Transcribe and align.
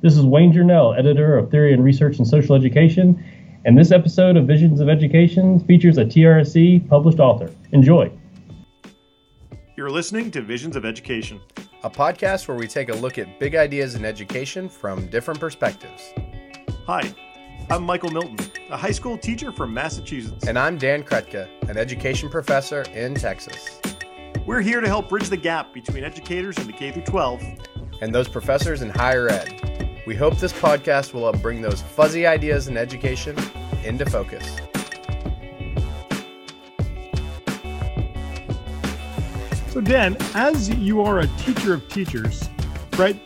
This 0.00 0.16
is 0.16 0.24
Wayne 0.24 0.52
Journell, 0.52 0.96
editor 0.96 1.36
of 1.36 1.50
Theory 1.50 1.72
and 1.72 1.82
Research 1.82 2.20
in 2.20 2.24
Social 2.24 2.54
Education, 2.54 3.20
and 3.64 3.76
this 3.76 3.90
episode 3.90 4.36
of 4.36 4.46
Visions 4.46 4.78
of 4.78 4.88
Education 4.88 5.58
features 5.58 5.98
a 5.98 6.04
TRSE 6.04 6.88
published 6.88 7.18
author. 7.18 7.50
Enjoy. 7.72 8.08
You're 9.76 9.90
listening 9.90 10.30
to 10.30 10.40
Visions 10.40 10.76
of 10.76 10.84
Education, 10.84 11.40
a 11.82 11.90
podcast 11.90 12.46
where 12.46 12.56
we 12.56 12.68
take 12.68 12.90
a 12.90 12.94
look 12.94 13.18
at 13.18 13.40
big 13.40 13.56
ideas 13.56 13.96
in 13.96 14.04
education 14.04 14.68
from 14.68 15.08
different 15.08 15.40
perspectives. 15.40 16.12
Hi, 16.86 17.12
I'm 17.68 17.82
Michael 17.82 18.12
Milton, 18.12 18.38
a 18.70 18.76
high 18.76 18.92
school 18.92 19.18
teacher 19.18 19.50
from 19.50 19.74
Massachusetts. 19.74 20.46
And 20.46 20.56
I'm 20.56 20.78
Dan 20.78 21.02
Krutka, 21.02 21.48
an 21.68 21.76
education 21.76 22.28
professor 22.28 22.82
in 22.94 23.16
Texas. 23.16 23.80
We're 24.46 24.60
here 24.60 24.80
to 24.80 24.86
help 24.86 25.08
bridge 25.08 25.28
the 25.28 25.36
gap 25.36 25.74
between 25.74 26.04
educators 26.04 26.56
in 26.56 26.68
the 26.68 26.72
K 26.72 26.92
12 26.92 27.42
and 28.00 28.14
those 28.14 28.28
professors 28.28 28.80
in 28.80 28.90
higher 28.90 29.28
ed. 29.28 29.67
We 30.08 30.16
hope 30.16 30.38
this 30.38 30.54
podcast 30.54 31.12
will 31.12 31.30
help 31.30 31.42
bring 31.42 31.60
those 31.60 31.82
fuzzy 31.82 32.26
ideas 32.26 32.66
in 32.66 32.78
education 32.78 33.36
into 33.84 34.06
focus. 34.06 34.42
So, 39.70 39.82
Dan, 39.82 40.16
as 40.34 40.70
you 40.70 41.02
are 41.02 41.18
a 41.18 41.26
teacher 41.36 41.74
of 41.74 41.86
teachers, 41.90 42.48
right? 42.96 43.16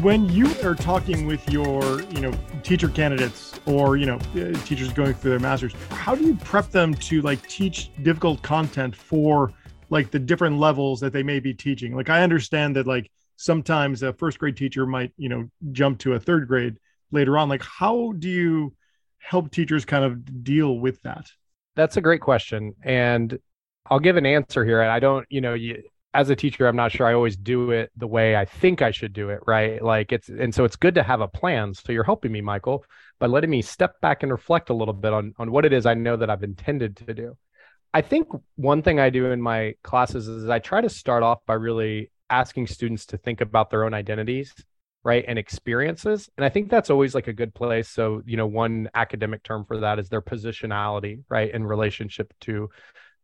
When 0.00 0.26
you 0.30 0.46
are 0.62 0.74
talking 0.74 1.26
with 1.26 1.46
your, 1.50 2.00
you 2.04 2.22
know, 2.22 2.32
teacher 2.62 2.88
candidates 2.88 3.60
or 3.66 3.98
you 3.98 4.06
know, 4.06 4.16
uh, 4.16 4.58
teachers 4.64 4.94
going 4.94 5.12
through 5.12 5.32
their 5.32 5.40
masters, 5.40 5.74
how 5.90 6.14
do 6.14 6.24
you 6.24 6.36
prep 6.36 6.70
them 6.70 6.94
to 6.94 7.20
like 7.20 7.46
teach 7.48 7.90
difficult 8.02 8.40
content 8.40 8.96
for 8.96 9.52
like 9.90 10.10
the 10.10 10.18
different 10.18 10.58
levels 10.58 11.00
that 11.00 11.12
they 11.12 11.22
may 11.22 11.38
be 11.38 11.52
teaching? 11.52 11.94
Like, 11.94 12.08
I 12.08 12.22
understand 12.22 12.76
that 12.76 12.86
like 12.86 13.10
sometimes 13.36 14.02
a 14.02 14.12
first 14.12 14.38
grade 14.38 14.56
teacher 14.56 14.86
might 14.86 15.12
you 15.16 15.28
know 15.28 15.48
jump 15.72 15.98
to 16.00 16.14
a 16.14 16.20
third 16.20 16.48
grade 16.48 16.76
later 17.10 17.38
on. 17.38 17.48
Like 17.48 17.62
how 17.62 18.12
do 18.18 18.28
you 18.28 18.74
help 19.18 19.50
teachers 19.50 19.84
kind 19.84 20.04
of 20.04 20.44
deal 20.44 20.78
with 20.78 21.00
that? 21.02 21.26
That's 21.76 21.96
a 21.96 22.00
great 22.00 22.20
question 22.20 22.74
and 22.82 23.38
i'll 23.90 24.00
give 24.00 24.16
an 24.16 24.26
answer 24.26 24.64
here. 24.64 24.82
I 24.82 25.00
don't 25.00 25.26
you 25.28 25.40
know 25.40 25.54
you, 25.54 25.82
as 26.14 26.30
a 26.30 26.36
teacher 26.36 26.66
i'm 26.66 26.76
not 26.76 26.92
sure 26.92 27.06
i 27.06 27.12
always 27.12 27.36
do 27.36 27.72
it 27.72 27.90
the 27.96 28.06
way 28.06 28.36
i 28.36 28.44
think 28.44 28.80
i 28.80 28.92
should 28.92 29.12
do 29.12 29.30
it 29.30 29.40
right? 29.46 29.82
Like 29.82 30.12
it's 30.12 30.28
and 30.28 30.54
so 30.54 30.64
it's 30.64 30.76
good 30.76 30.94
to 30.94 31.02
have 31.02 31.20
a 31.20 31.28
plan 31.28 31.74
so 31.74 31.92
you're 31.92 32.04
helping 32.04 32.32
me 32.32 32.40
michael 32.40 32.84
by 33.18 33.26
letting 33.26 33.50
me 33.50 33.60
step 33.62 34.00
back 34.00 34.22
and 34.22 34.30
reflect 34.30 34.70
a 34.70 34.74
little 34.74 34.94
bit 34.94 35.12
on 35.12 35.34
on 35.38 35.50
what 35.50 35.64
it 35.64 35.72
is 35.72 35.86
i 35.86 35.94
know 35.94 36.16
that 36.16 36.30
i've 36.30 36.44
intended 36.44 36.96
to 36.96 37.14
do. 37.14 37.36
I 37.92 38.00
think 38.00 38.28
one 38.56 38.82
thing 38.82 38.98
i 39.00 39.10
do 39.10 39.26
in 39.26 39.42
my 39.42 39.74
classes 39.82 40.28
is 40.28 40.48
i 40.48 40.60
try 40.60 40.80
to 40.80 40.88
start 40.88 41.22
off 41.22 41.40
by 41.46 41.54
really 41.54 42.10
asking 42.40 42.66
students 42.66 43.06
to 43.06 43.16
think 43.16 43.40
about 43.40 43.70
their 43.70 43.84
own 43.84 43.94
identities 43.94 44.52
right 45.04 45.24
and 45.28 45.38
experiences. 45.38 46.28
And 46.36 46.44
i 46.44 46.48
think 46.48 46.68
that's 46.68 46.90
always 46.90 47.14
like 47.14 47.28
a 47.28 47.32
good 47.32 47.54
place. 47.54 47.88
So 47.88 48.22
you 48.26 48.36
know 48.36 48.46
one 48.46 48.88
academic 48.94 49.42
term 49.42 49.64
for 49.64 49.78
that 49.80 49.98
is 49.98 50.08
their 50.08 50.22
positionality 50.22 51.22
right 51.28 51.50
in 51.54 51.64
relationship 51.64 52.32
to 52.46 52.70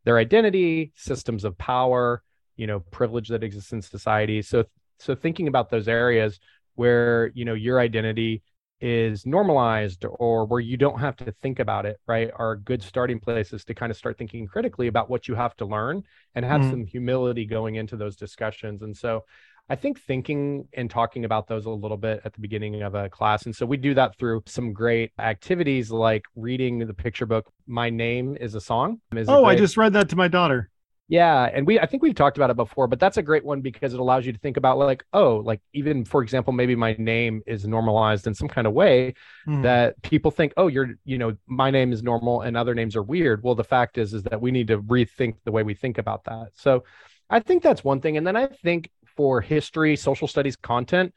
their 0.05 0.17
identity 0.17 0.93
systems 0.95 1.43
of 1.43 1.57
power 1.57 2.23
you 2.55 2.67
know 2.67 2.79
privilege 2.79 3.27
that 3.29 3.43
exists 3.43 3.73
in 3.73 3.81
society. 3.81 4.41
So 4.41 4.65
so 4.99 5.15
thinking 5.15 5.47
about 5.47 5.69
those 5.69 5.87
areas 5.87 6.39
where 6.75 7.31
you 7.33 7.45
know 7.45 7.57
your 7.67 7.79
identity 7.79 8.43
is 8.81 9.25
normalized 9.25 10.05
or 10.09 10.45
where 10.45 10.59
you 10.59 10.75
don't 10.75 10.99
have 10.99 11.15
to 11.17 11.31
think 11.31 11.59
about 11.59 11.85
it, 11.85 11.99
right, 12.07 12.31
are 12.35 12.55
good 12.55 12.81
starting 12.81 13.19
places 13.19 13.63
to 13.65 13.73
kind 13.73 13.91
of 13.91 13.97
start 13.97 14.17
thinking 14.17 14.47
critically 14.47 14.87
about 14.87 15.09
what 15.09 15.27
you 15.27 15.35
have 15.35 15.55
to 15.57 15.65
learn 15.65 16.03
and 16.33 16.43
have 16.43 16.61
mm-hmm. 16.61 16.71
some 16.71 16.85
humility 16.85 17.45
going 17.45 17.75
into 17.75 17.95
those 17.95 18.15
discussions. 18.15 18.81
And 18.81 18.97
so 18.97 19.23
I 19.69 19.75
think 19.75 20.01
thinking 20.01 20.67
and 20.73 20.89
talking 20.89 21.23
about 21.23 21.47
those 21.47 21.65
a 21.65 21.69
little 21.69 21.95
bit 21.95 22.21
at 22.25 22.33
the 22.33 22.41
beginning 22.41 22.81
of 22.81 22.95
a 22.95 23.07
class. 23.07 23.45
And 23.45 23.55
so 23.55 23.65
we 23.65 23.77
do 23.77 23.93
that 23.93 24.17
through 24.17 24.43
some 24.47 24.73
great 24.73 25.11
activities 25.19 25.91
like 25.91 26.23
reading 26.35 26.79
the 26.79 26.93
picture 26.93 27.27
book, 27.27 27.49
My 27.67 27.91
Name 27.91 28.35
is 28.41 28.55
a 28.55 28.61
Song. 28.61 28.99
Is 29.15 29.29
oh, 29.29 29.43
great... 29.43 29.53
I 29.53 29.55
just 29.57 29.77
read 29.77 29.93
that 29.93 30.09
to 30.09 30.15
my 30.15 30.27
daughter. 30.27 30.70
Yeah, 31.11 31.49
and 31.53 31.67
we 31.67 31.77
I 31.77 31.85
think 31.87 32.03
we've 32.03 32.15
talked 32.15 32.37
about 32.37 32.51
it 32.51 32.55
before, 32.55 32.87
but 32.87 32.97
that's 32.97 33.17
a 33.17 33.21
great 33.21 33.43
one 33.43 33.59
because 33.59 33.93
it 33.93 33.99
allows 33.99 34.25
you 34.25 34.31
to 34.31 34.39
think 34.39 34.55
about 34.55 34.77
like, 34.77 35.03
oh, 35.11 35.41
like 35.43 35.59
even 35.73 36.05
for 36.05 36.23
example, 36.23 36.53
maybe 36.53 36.73
my 36.73 36.95
name 36.97 37.41
is 37.45 37.67
normalized 37.67 38.27
in 38.27 38.33
some 38.33 38.47
kind 38.47 38.65
of 38.65 38.71
way 38.71 39.15
mm. 39.45 39.61
that 39.61 40.01
people 40.03 40.31
think, 40.31 40.53
oh, 40.55 40.67
you're, 40.67 40.91
you 41.03 41.17
know, 41.17 41.35
my 41.47 41.69
name 41.69 41.91
is 41.91 42.01
normal 42.01 42.43
and 42.43 42.55
other 42.55 42.73
names 42.73 42.95
are 42.95 43.03
weird. 43.03 43.43
Well, 43.43 43.55
the 43.55 43.63
fact 43.65 43.97
is 43.97 44.13
is 44.13 44.23
that 44.23 44.39
we 44.39 44.51
need 44.51 44.67
to 44.67 44.81
rethink 44.81 45.35
the 45.43 45.51
way 45.51 45.63
we 45.63 45.73
think 45.73 45.97
about 45.97 46.23
that. 46.23 46.51
So, 46.53 46.85
I 47.29 47.41
think 47.41 47.61
that's 47.61 47.83
one 47.83 47.99
thing, 47.99 48.15
and 48.15 48.25
then 48.25 48.37
I 48.37 48.47
think 48.47 48.89
for 49.17 49.41
history, 49.41 49.97
social 49.97 50.29
studies 50.29 50.55
content, 50.55 51.13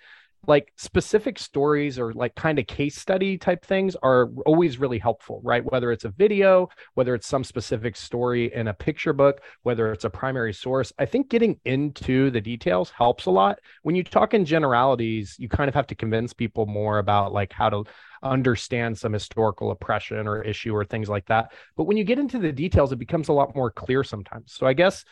like 0.47 0.72
specific 0.77 1.38
stories 1.38 1.99
or 1.99 2.12
like 2.12 2.34
kind 2.34 2.59
of 2.59 2.66
case 2.66 2.97
study 2.97 3.38
type 3.38 3.65
things 3.65 3.97
are 4.03 4.31
always 4.47 4.78
really 4.78 4.99
helpful, 4.99 5.41
right? 5.43 5.65
Whether 5.71 5.93
it's 5.93 6.05
a 6.05 6.10
video, 6.10 6.69
whether 6.94 7.15
it's 7.15 7.27
some 7.27 7.44
specific 7.44 7.97
story 7.97 8.53
in 8.55 8.69
a 8.69 8.75
picture 8.75 9.12
book, 9.12 9.41
whether 9.62 9.93
it's 9.93 10.05
a 10.05 10.10
primary 10.10 10.53
source, 10.53 10.93
I 10.99 11.06
think 11.06 11.28
getting 11.28 11.59
into 11.65 12.31
the 12.31 12.41
details 12.41 12.91
helps 12.91 13.27
a 13.27 13.31
lot. 13.31 13.59
When 13.82 13.94
you 13.94 14.03
talk 14.05 14.34
in 14.34 14.44
generalities, 14.44 15.37
you 15.38 15.49
kind 15.49 15.69
of 15.69 15.75
have 15.75 15.87
to 15.88 15.94
convince 15.94 16.32
people 16.32 16.66
more 16.66 16.99
about 16.99 17.32
like 17.32 17.53
how 17.53 17.71
to 17.71 17.84
understand 18.22 18.97
some 18.99 19.12
historical 19.12 19.71
oppression 19.71 20.26
or 20.26 20.43
issue 20.43 20.75
or 20.75 20.84
things 20.84 21.09
like 21.09 21.26
that. 21.26 21.53
But 21.76 21.84
when 21.84 21.97
you 21.97 22.05
get 22.05 22.19
into 22.19 22.38
the 22.38 22.53
details, 22.53 22.93
it 22.93 22.97
becomes 22.97 23.28
a 23.28 23.32
lot 23.32 23.55
more 23.55 23.71
clear 23.71 24.03
sometimes. 24.03 24.53
So 24.55 24.66
I 24.66 24.72
guess 24.72 25.05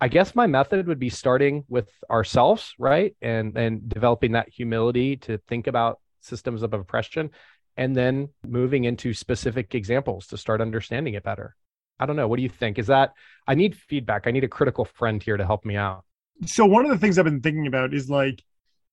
I 0.00 0.08
guess 0.08 0.34
my 0.34 0.46
method 0.46 0.86
would 0.86 0.98
be 0.98 1.08
starting 1.08 1.64
with 1.68 1.88
ourselves, 2.10 2.74
right? 2.78 3.16
And 3.22 3.56
and 3.56 3.88
developing 3.88 4.32
that 4.32 4.48
humility 4.48 5.16
to 5.18 5.38
think 5.48 5.66
about 5.66 6.00
systems 6.20 6.62
of 6.62 6.74
oppression 6.74 7.30
and 7.76 7.94
then 7.94 8.28
moving 8.46 8.84
into 8.84 9.14
specific 9.14 9.74
examples 9.74 10.26
to 10.28 10.36
start 10.36 10.60
understanding 10.60 11.14
it 11.14 11.22
better. 11.22 11.54
I 11.98 12.06
don't 12.06 12.16
know. 12.16 12.28
What 12.28 12.36
do 12.36 12.42
you 12.42 12.48
think? 12.48 12.78
Is 12.78 12.88
that 12.88 13.12
I 13.46 13.54
need 13.54 13.74
feedback. 13.74 14.26
I 14.26 14.30
need 14.30 14.44
a 14.44 14.48
critical 14.48 14.84
friend 14.84 15.22
here 15.22 15.36
to 15.36 15.46
help 15.46 15.64
me 15.64 15.76
out. 15.76 16.04
So 16.44 16.66
one 16.66 16.84
of 16.84 16.90
the 16.90 16.98
things 16.98 17.18
I've 17.18 17.24
been 17.24 17.40
thinking 17.40 17.66
about 17.66 17.94
is 17.94 18.10
like 18.10 18.42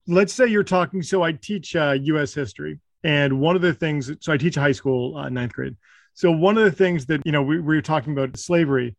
let's 0.07 0.33
say 0.33 0.47
you're 0.47 0.63
talking 0.63 1.01
so 1.01 1.21
I 1.21 1.33
teach 1.33 1.75
uh, 1.75 1.97
US 2.01 2.33
history 2.33 2.79
and 3.03 3.39
one 3.39 3.55
of 3.55 3.61
the 3.61 3.73
things 3.73 4.11
so 4.19 4.31
I 4.31 4.37
teach 4.37 4.55
high 4.55 4.71
school 4.71 5.17
uh, 5.17 5.29
ninth 5.29 5.53
grade. 5.53 5.75
So 6.13 6.31
one 6.31 6.57
of 6.57 6.63
the 6.63 6.71
things 6.71 7.05
that 7.07 7.21
you 7.25 7.33
know 7.33 7.41
we, 7.41 7.57
we 7.57 7.75
were 7.75 7.81
talking 7.81 8.13
about 8.13 8.37
slavery 8.37 8.95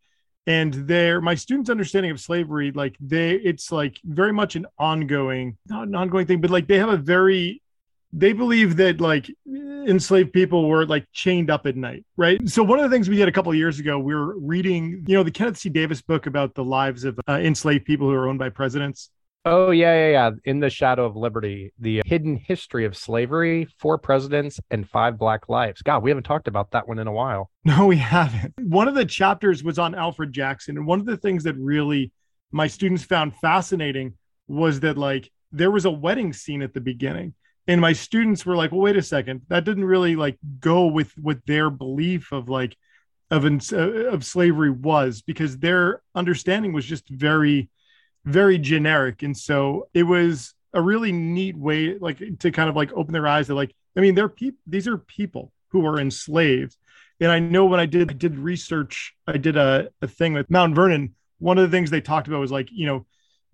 and 0.47 0.75
their 0.75 1.21
my 1.21 1.34
students 1.34 1.71
understanding 1.71 2.10
of 2.10 2.21
slavery 2.21 2.71
like 2.72 2.97
they 3.00 3.32
it's 3.32 3.72
like 3.72 3.99
very 4.05 4.32
much 4.32 4.56
an 4.56 4.66
ongoing 4.78 5.56
not 5.66 5.88
an 5.88 5.94
ongoing 5.94 6.27
thing 6.27 6.41
but 6.41 6.50
like 6.50 6.66
they 6.66 6.78
have 6.78 6.91
a 6.91 6.97
very 6.97 7.62
they 8.12 8.32
believe 8.32 8.77
that 8.77 9.00
like 9.00 9.28
enslaved 9.47 10.32
people 10.32 10.69
were 10.69 10.87
like 10.87 11.06
chained 11.12 11.50
up 11.50 11.66
at 11.66 11.77
night 11.77 12.05
right? 12.16 12.47
So 12.49 12.62
one 12.62 12.78
of 12.78 12.88
the 12.88 12.94
things 12.94 13.09
we 13.09 13.16
did 13.16 13.28
a 13.28 13.32
couple 13.32 13.50
of 13.50 13.56
years 13.56 13.81
ago 13.81 13.99
we 13.99 14.15
were 14.15 14.38
reading 14.38 15.05
you 15.06 15.16
know 15.16 15.22
the 15.22 15.31
kenneth 15.31 15.56
c. 15.56 15.69
Davis 15.69 16.03
book 16.03 16.27
about 16.27 16.55
the 16.55 16.65
lives 16.65 17.05
of 17.05 17.19
uh, 17.28 17.32
enslaved 17.34 17.84
people 17.84 18.09
who 18.09 18.15
are 18.15 18.28
owned 18.28 18.38
by 18.38 18.50
presidents 18.50 19.11
Oh 19.47 19.71
yeah, 19.72 19.94
yeah, 19.94 20.10
yeah. 20.10 20.31
In 20.44 20.60
the 20.60 20.71
Shadow 20.71 21.05
of 21.05 21.16
Liberty, 21.16 21.72
the 21.78 22.00
hidden 22.06 22.37
history 22.37 22.87
of 22.87 22.97
slavery, 22.97 23.66
four 23.78 23.99
presidents, 23.99 24.59
and 24.71 24.88
five 24.88 25.19
black 25.19 25.50
lives. 25.50 25.82
God, 25.82 26.03
we 26.03 26.10
haven't 26.10 26.25
talked 26.25 26.49
about 26.49 26.71
that 26.71 26.88
one 26.88 26.99
in 26.99 27.06
a 27.06 27.12
while. 27.12 27.50
No, 27.66 27.87
we 27.87 27.97
haven't. 27.97 28.53
One 28.60 28.88
of 28.88 28.94
the 28.94 29.06
chapters 29.06 29.65
was 29.65 29.78
on 29.78 29.94
Alfred 29.94 30.34
Jackson, 30.34 30.77
and 30.77 30.87
one 30.87 31.00
of 31.00 31.06
the 31.06 31.16
things 31.16 31.44
that 31.44 31.56
really 31.56 32.12
my 32.53 32.66
students 32.66 33.05
found 33.05 33.34
fascinating 33.37 34.19
was 34.49 34.81
that 34.81 34.99
like 34.99 35.31
there 35.50 35.71
was 35.71 35.87
a 35.87 35.91
wedding 35.91 36.34
scene 36.34 36.61
at 36.61 36.75
the 36.75 36.81
beginning, 36.81 37.32
and 37.66 37.81
my 37.81 37.94
students 37.94 38.44
were 38.44 38.55
like, 38.55 38.71
"Well, 38.71 38.82
wait 38.82 38.97
a 38.97 39.03
second, 39.03 39.43
that 39.49 39.65
didn't 39.65 39.87
really 39.87 40.15
like 40.15 40.38
go 40.61 40.87
with 40.87 41.12
with 41.16 41.43
their 41.47 41.71
belief 41.71 42.32
of 42.32 42.50
like 42.50 42.76
of 43.31 43.47
uh, 43.47 43.76
of 43.76 44.25
slavery 44.25 44.71
was 44.71 45.22
because 45.22 45.59
their 45.59 46.03
understanding 46.15 46.72
was 46.72 46.84
just 46.84 47.09
very." 47.09 47.71
Very 48.25 48.59
generic. 48.59 49.23
And 49.23 49.37
so 49.37 49.89
it 49.95 50.05
was 50.05 50.55
a 50.73 50.81
really 50.81 51.12
neat 51.12 51.57
way, 51.57 51.99
like 51.99 52.21
to 52.41 52.51
kind 52.51 52.69
of 52.69 52.77
like 52.77 52.93
open 52.93 53.12
their 53.12 53.27
eyes 53.27 53.47
to 53.47 53.55
like, 53.55 53.75
I 53.97 54.00
mean, 54.00 54.15
they're 54.15 54.29
people, 54.29 54.59
these 54.67 54.88
are 54.88 54.99
people 54.99 55.53
who 55.69 55.87
are 55.87 56.00
enslaved. 56.00 56.76
And 57.21 57.31
I 57.31 57.38
know 57.38 57.65
when 57.67 57.81
I 57.81 57.87
did, 57.87 58.11
I 58.11 58.15
did 58.15 58.37
research, 58.38 59.15
I 59.26 59.37
did 59.37 59.56
a, 59.56 59.88
a 60.03 60.09
thing 60.09 60.32
with 60.32 60.50
Mount 60.50 60.75
Vernon. 60.75 61.15
One 61.38 61.59
of 61.59 61.71
the 61.71 61.75
things 61.75 61.91
they 61.91 62.00
talked 62.00 62.26
about 62.26 62.41
was 62.41 62.50
like, 62.50 62.69
you 62.73 62.87
know, 62.87 63.06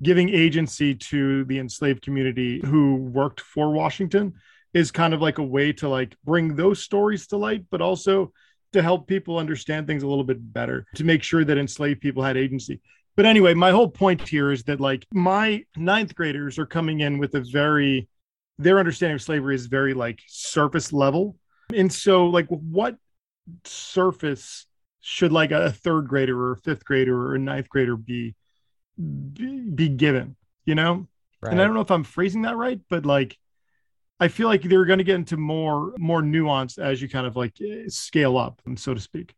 giving 0.03 0.31
agency 0.31 0.95
to 0.95 1.45
the 1.45 1.59
enslaved 1.59 2.03
community 2.03 2.61
who 2.65 2.97
worked 2.97 3.41
for 3.41 3.71
Washington 3.71 4.35
is 4.73 4.91
kind 4.91 5.13
of 5.13 5.21
like 5.21 5.39
a 5.39 5.43
way 5.43 5.73
to 5.75 5.89
like 5.89 6.17
bring 6.25 6.57
those 6.57 6.83
stories 6.83 7.27
to 7.27 7.37
light, 7.37 7.65
but 7.71 7.83
also 7.83 8.33
to 8.73 8.83
help 8.83 9.07
people 9.07 9.37
understand 9.37 9.87
things 9.87 10.03
a 10.03 10.07
little 10.07 10.25
bit 10.25 10.53
better, 10.53 10.87
to 10.95 11.05
make 11.05 11.23
sure 11.23 11.45
that 11.45 11.59
enslaved 11.59 12.01
people 12.01 12.23
had 12.23 12.37
agency. 12.37 12.81
But 13.21 13.27
anyway, 13.27 13.53
my 13.53 13.71
whole 13.71 13.91
point 13.91 14.27
here 14.27 14.51
is 14.51 14.63
that 14.63 14.81
like 14.81 15.07
my 15.13 15.63
ninth 15.77 16.15
graders 16.15 16.59
are 16.59 16.65
coming 16.65 17.01
in 17.01 17.19
with 17.19 17.35
a 17.35 17.41
very, 17.41 18.09
their 18.57 18.79
understanding 18.79 19.17
of 19.17 19.21
slavery 19.21 19.55
is 19.55 19.67
very 19.67 19.93
like 19.93 20.23
surface 20.27 20.91
level. 20.91 21.37
And 21.75 21.93
so, 21.93 22.29
like, 22.29 22.47
what 22.47 22.97
surface 23.65 24.65
should 25.03 25.33
like 25.33 25.51
a 25.51 25.71
third 25.71 26.09
grader 26.09 26.35
or 26.35 26.53
a 26.53 26.57
fifth 26.57 26.83
grader 26.87 27.15
or 27.15 27.35
a 27.35 27.39
ninth 27.39 27.69
grader 27.69 27.95
be 27.95 28.37
be, 28.97 29.69
be 29.69 29.91
given, 29.91 30.35
you 30.65 30.75
know? 30.75 31.07
Right. 31.43 31.53
And 31.53 31.61
I 31.61 31.67
don't 31.67 31.75
know 31.75 31.83
if 31.83 31.91
I'm 31.91 32.05
phrasing 32.05 32.41
that 32.43 32.57
right, 32.57 32.81
but 32.89 33.05
like, 33.05 33.37
I 34.19 34.29
feel 34.29 34.49
like 34.49 34.63
they're 34.63 34.87
going 34.87 34.97
to 34.97 35.05
get 35.05 35.17
into 35.17 35.37
more 35.37 35.93
more 35.99 36.23
nuance 36.23 36.79
as 36.79 37.03
you 37.03 37.09
kind 37.11 37.27
of 37.27 37.37
like 37.37 37.53
scale 37.89 38.39
up, 38.39 38.63
so 38.77 38.95
to 38.95 39.01
speak. 39.01 39.35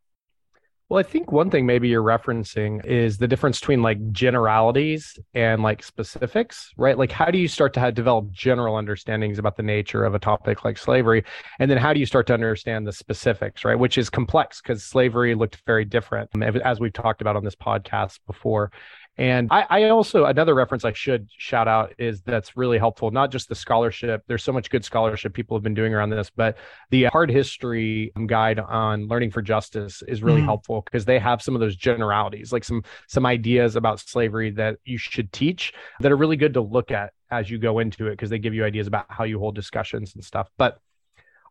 Well, 0.92 1.00
I 1.00 1.04
think 1.04 1.32
one 1.32 1.48
thing 1.48 1.64
maybe 1.64 1.88
you're 1.88 2.02
referencing 2.02 2.84
is 2.84 3.16
the 3.16 3.26
difference 3.26 3.58
between 3.58 3.80
like 3.80 4.12
generalities 4.12 5.18
and 5.32 5.62
like 5.62 5.82
specifics, 5.82 6.70
right? 6.76 6.98
Like, 6.98 7.10
how 7.10 7.30
do 7.30 7.38
you 7.38 7.48
start 7.48 7.72
to 7.72 7.80
have, 7.80 7.94
develop 7.94 8.30
general 8.30 8.76
understandings 8.76 9.38
about 9.38 9.56
the 9.56 9.62
nature 9.62 10.04
of 10.04 10.14
a 10.14 10.18
topic 10.18 10.66
like 10.66 10.76
slavery? 10.76 11.24
And 11.58 11.70
then 11.70 11.78
how 11.78 11.94
do 11.94 12.00
you 12.00 12.04
start 12.04 12.26
to 12.26 12.34
understand 12.34 12.86
the 12.86 12.92
specifics, 12.92 13.64
right? 13.64 13.74
Which 13.74 13.96
is 13.96 14.10
complex 14.10 14.60
because 14.60 14.84
slavery 14.84 15.34
looked 15.34 15.62
very 15.66 15.86
different, 15.86 16.28
um, 16.34 16.42
as 16.42 16.78
we've 16.78 16.92
talked 16.92 17.22
about 17.22 17.36
on 17.36 17.44
this 17.44 17.56
podcast 17.56 18.18
before. 18.26 18.70
And 19.19 19.49
I, 19.50 19.67
I, 19.69 19.88
also 19.91 20.25
another 20.25 20.55
reference 20.55 20.87
I 20.87 20.94
should 20.94 21.29
shout 21.37 21.69
out 21.69 21.93
is 21.99 22.23
that's 22.23 22.56
really 22.56 22.79
helpful. 22.79 23.11
Not 23.11 23.31
just 23.31 23.47
the 23.47 23.55
scholarship. 23.55 24.23
There's 24.26 24.43
so 24.43 24.53
much 24.53 24.70
good 24.70 24.87
scholarship 24.87 25.35
people 25.35 25.55
have 25.55 25.62
been 25.62 25.75
doing 25.75 25.93
around 25.93 26.09
this, 26.11 26.31
but 26.31 26.56
the 26.88 27.05
hard 27.05 27.31
history 27.31 28.11
guide 28.26 28.59
on 28.59 29.09
learning 29.09 29.31
for 29.31 29.43
justice 29.43 30.03
is 30.09 30.23
really 30.23 30.41
mm 30.41 30.43
helpful 30.43 30.82
because 30.82 31.05
they 31.05 31.20
have 31.20 31.41
some 31.41 31.55
of 31.55 31.61
those 31.61 31.76
generalities, 31.76 32.53
like 32.53 32.64
some 32.64 32.82
some 33.06 33.25
ideas 33.25 33.76
about 33.76 34.00
slavery 34.00 34.50
that 34.50 34.76
you 34.85 34.99
should 34.99 35.32
teach 35.32 35.73
that 36.00 36.11
are 36.11 36.17
really 36.17 36.37
good 36.37 36.55
to 36.55 36.61
look 36.61 36.91
at 36.91 37.12
as 37.31 37.49
you 37.49 37.59
go 37.59 37.79
into 37.79 38.09
it 38.09 38.12
because 38.12 38.29
they 38.29 38.41
give 38.41 38.53
you 38.53 38.64
ideas 38.64 38.88
about 38.88 39.06
how 39.09 39.23
you 39.23 39.38
hold 39.38 39.55
discussions 39.55 40.14
and 40.17 40.25
stuff. 40.25 40.50
But 40.59 40.79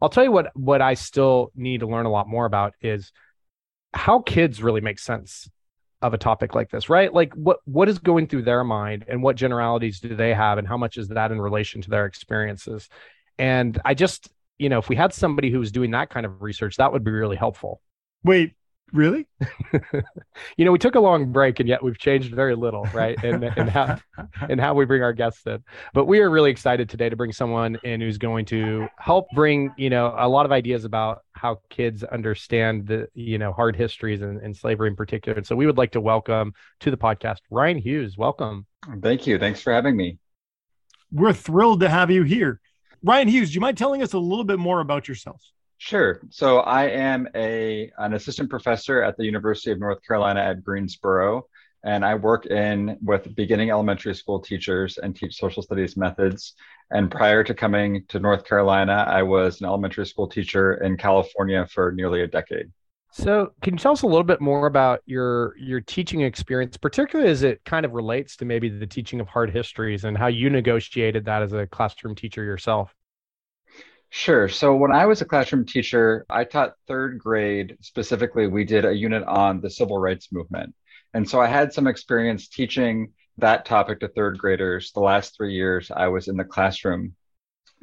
I'll 0.02 0.10
tell 0.10 0.26
you 0.26 0.32
what 0.32 0.52
what 0.56 0.82
I 0.82 0.96
still 0.96 1.52
need 1.56 1.82
to 1.82 1.88
learn 1.88 2.06
a 2.06 2.12
lot 2.12 2.28
more 2.28 2.46
about 2.46 2.74
is 2.82 3.14
how 3.94 4.20
kids 4.20 4.62
really 4.62 4.82
make 4.82 5.00
sense 5.00 5.48
of 6.02 6.14
a 6.14 6.18
topic 6.18 6.56
like 6.56 6.70
this, 6.70 6.90
right? 6.90 7.14
Like 7.14 7.34
what 7.34 7.60
what 7.66 7.88
is 7.88 8.00
going 8.00 8.28
through 8.28 8.44
their 8.44 8.64
mind 8.64 9.06
and 9.08 9.22
what 9.22 9.36
generalities 9.36 10.00
do 10.00 10.16
they 10.16 10.34
have 10.34 10.58
and 10.58 10.68
how 10.68 10.78
much 10.78 10.98
is 10.98 11.10
that 11.10 11.32
in 11.32 11.40
relation 11.40 11.82
to 11.82 11.90
their 11.90 12.06
experiences? 12.06 12.90
And 13.38 13.80
I 13.86 13.94
just, 13.94 14.30
you 14.58 14.70
know, 14.70 14.80
if 14.80 14.90
we 14.90 14.96
had 14.96 15.14
somebody 15.14 15.52
who 15.52 15.60
was 15.60 15.72
doing 15.72 15.92
that 15.92 16.10
kind 16.10 16.26
of 16.26 16.42
research, 16.42 16.78
that 16.78 16.92
would 16.92 17.04
be 17.04 17.12
really 17.12 17.36
helpful. 17.36 17.82
Wait, 18.24 18.54
Really? 18.94 19.28
you 20.58 20.66
know, 20.66 20.72
we 20.72 20.78
took 20.78 20.96
a 20.96 21.00
long 21.00 21.32
break 21.32 21.60
and 21.60 21.70
yet 21.70 21.82
we've 21.82 21.98
changed 21.98 22.34
very 22.34 22.56
little, 22.56 22.84
right? 22.94 23.18
And 23.24 23.44
and 23.44 23.70
how 23.70 23.98
and 24.50 24.60
how 24.60 24.74
we 24.74 24.86
bring 24.86 25.02
our 25.02 25.14
guests 25.14 25.46
in. 25.46 25.64
But 25.94 26.06
we 26.06 26.20
are 26.20 26.30
really 26.30 26.52
excited 26.52 26.90
today 26.90 27.08
to 27.08 27.16
bring 27.16 27.32
someone 27.32 27.78
in 27.84 28.02
who's 28.02 28.18
going 28.18 28.46
to 28.46 28.88
help 28.98 29.28
bring, 29.34 29.74
you 29.78 29.90
know, 29.90 30.14
a 30.18 30.28
lot 30.28 30.46
of 30.46 30.52
ideas 30.52 30.84
about 30.84 31.22
how 31.34 31.62
kids 31.70 32.04
understand 32.04 32.88
the, 32.88 33.08
you 33.14 33.38
know, 33.38 33.54
hard 33.54 33.76
histories 33.76 34.22
and, 34.22 34.42
and 34.42 34.56
slavery 34.56 34.90
in 34.90 34.96
particular. 34.96 35.38
And 35.38 35.48
so 35.48 35.56
we 35.56 35.66
would 35.66 35.78
like 35.78 35.92
to 35.92 36.02
welcome 36.02 36.54
to 36.82 36.92
the 36.92 36.98
podcast 36.98 37.38
Ryan 37.50 37.78
Hughes. 37.78 38.18
Welcome. 38.18 38.66
Thank 39.02 39.26
you. 39.26 39.40
Thanks 39.40 39.62
for 39.62 39.72
having 39.72 39.96
me. 39.96 40.18
We're 41.12 41.34
thrilled 41.34 41.82
to 41.82 41.90
have 41.90 42.12
you 42.12 42.24
here. 42.24 42.60
Ryan 43.04 43.28
Hughes, 43.30 43.50
do 43.50 43.56
you 43.56 43.62
mind 43.62 43.78
telling 43.78 44.04
us 44.04 44.14
a 44.14 44.20
little 44.20 44.44
bit 44.44 44.60
more 44.60 44.80
about 44.80 45.08
yourself? 45.08 45.42
Sure. 45.84 46.22
So 46.30 46.60
I 46.60 46.90
am 46.90 47.28
a 47.34 47.92
an 47.98 48.14
assistant 48.14 48.52
professor 48.52 49.02
at 49.02 49.18
the 49.18 49.26
University 49.26 49.72
of 49.72 49.80
North 49.80 49.98
Carolina 50.06 50.40
at 50.40 50.64
Greensboro, 50.64 51.48
and 51.84 52.06
I 52.06 52.14
work 52.14 52.46
in 52.46 53.00
with 53.02 53.36
beginning 53.36 53.72
elementary 53.72 54.14
school 54.14 54.40
teachers 54.40 55.00
and 55.00 55.16
teach 55.16 55.40
social 55.40 55.64
studies 55.64 55.98
methods. 55.98 56.54
And 56.92 57.10
prior 57.10 57.44
to 57.44 57.56
coming 57.56 58.06
to 58.10 58.20
North 58.20 58.46
Carolina, 58.46 59.06
I 59.08 59.24
was 59.24 59.60
an 59.60 59.66
elementary 59.66 60.06
school 60.06 60.28
teacher 60.28 60.76
in 60.76 60.98
California 60.98 61.66
for 61.66 61.92
nearly 61.92 62.22
a 62.22 62.28
decade. 62.28 62.72
So, 63.12 63.54
can 63.64 63.74
you 63.74 63.80
tell 63.80 63.94
us 63.94 64.04
a 64.04 64.08
little 64.08 64.24
bit 64.24 64.40
more 64.40 64.68
about 64.68 65.02
your 65.08 65.58
your 65.58 65.82
teaching 65.82 66.22
experience, 66.22 66.78
particularly 66.78 67.32
as 67.32 67.42
it 67.42 67.60
kind 67.66 67.88
of 67.88 67.94
relates 67.94 68.38
to 68.38 68.46
maybe 68.46 68.70
the 68.70 68.86
teaching 68.86 69.20
of 69.20 69.28
hard 69.28 69.50
histories 69.50 70.04
and 70.04 70.16
how 70.16 70.28
you 70.28 70.52
negotiated 70.52 71.26
that 71.26 71.42
as 71.42 71.54
a 71.54 71.66
classroom 71.66 72.14
teacher 72.14 72.44
yourself? 72.44 72.94
Sure. 74.14 74.50
So 74.50 74.76
when 74.76 74.92
I 74.92 75.06
was 75.06 75.22
a 75.22 75.26
classroom 75.26 75.66
teacher, 75.66 76.26
I 76.30 76.44
taught 76.44 76.76
third 76.86 77.18
grade 77.18 77.78
specifically. 77.80 78.46
We 78.46 78.66
did 78.66 78.84
a 78.84 78.94
unit 78.94 79.24
on 79.24 79.62
the 79.62 79.70
civil 79.70 79.98
rights 79.98 80.34
movement. 80.34 80.76
And 81.14 81.28
so 81.28 81.40
I 81.40 81.48
had 81.48 81.72
some 81.72 81.88
experience 81.88 82.50
teaching 82.50 83.14
that 83.38 83.64
topic 83.66 84.02
to 84.02 84.10
third 84.10 84.38
graders 84.38 84.92
the 84.92 85.00
last 85.00 85.36
three 85.36 85.54
years 85.54 85.90
I 85.96 86.10
was 86.10 86.28
in 86.28 86.36
the 86.36 86.44
classroom 86.44 87.16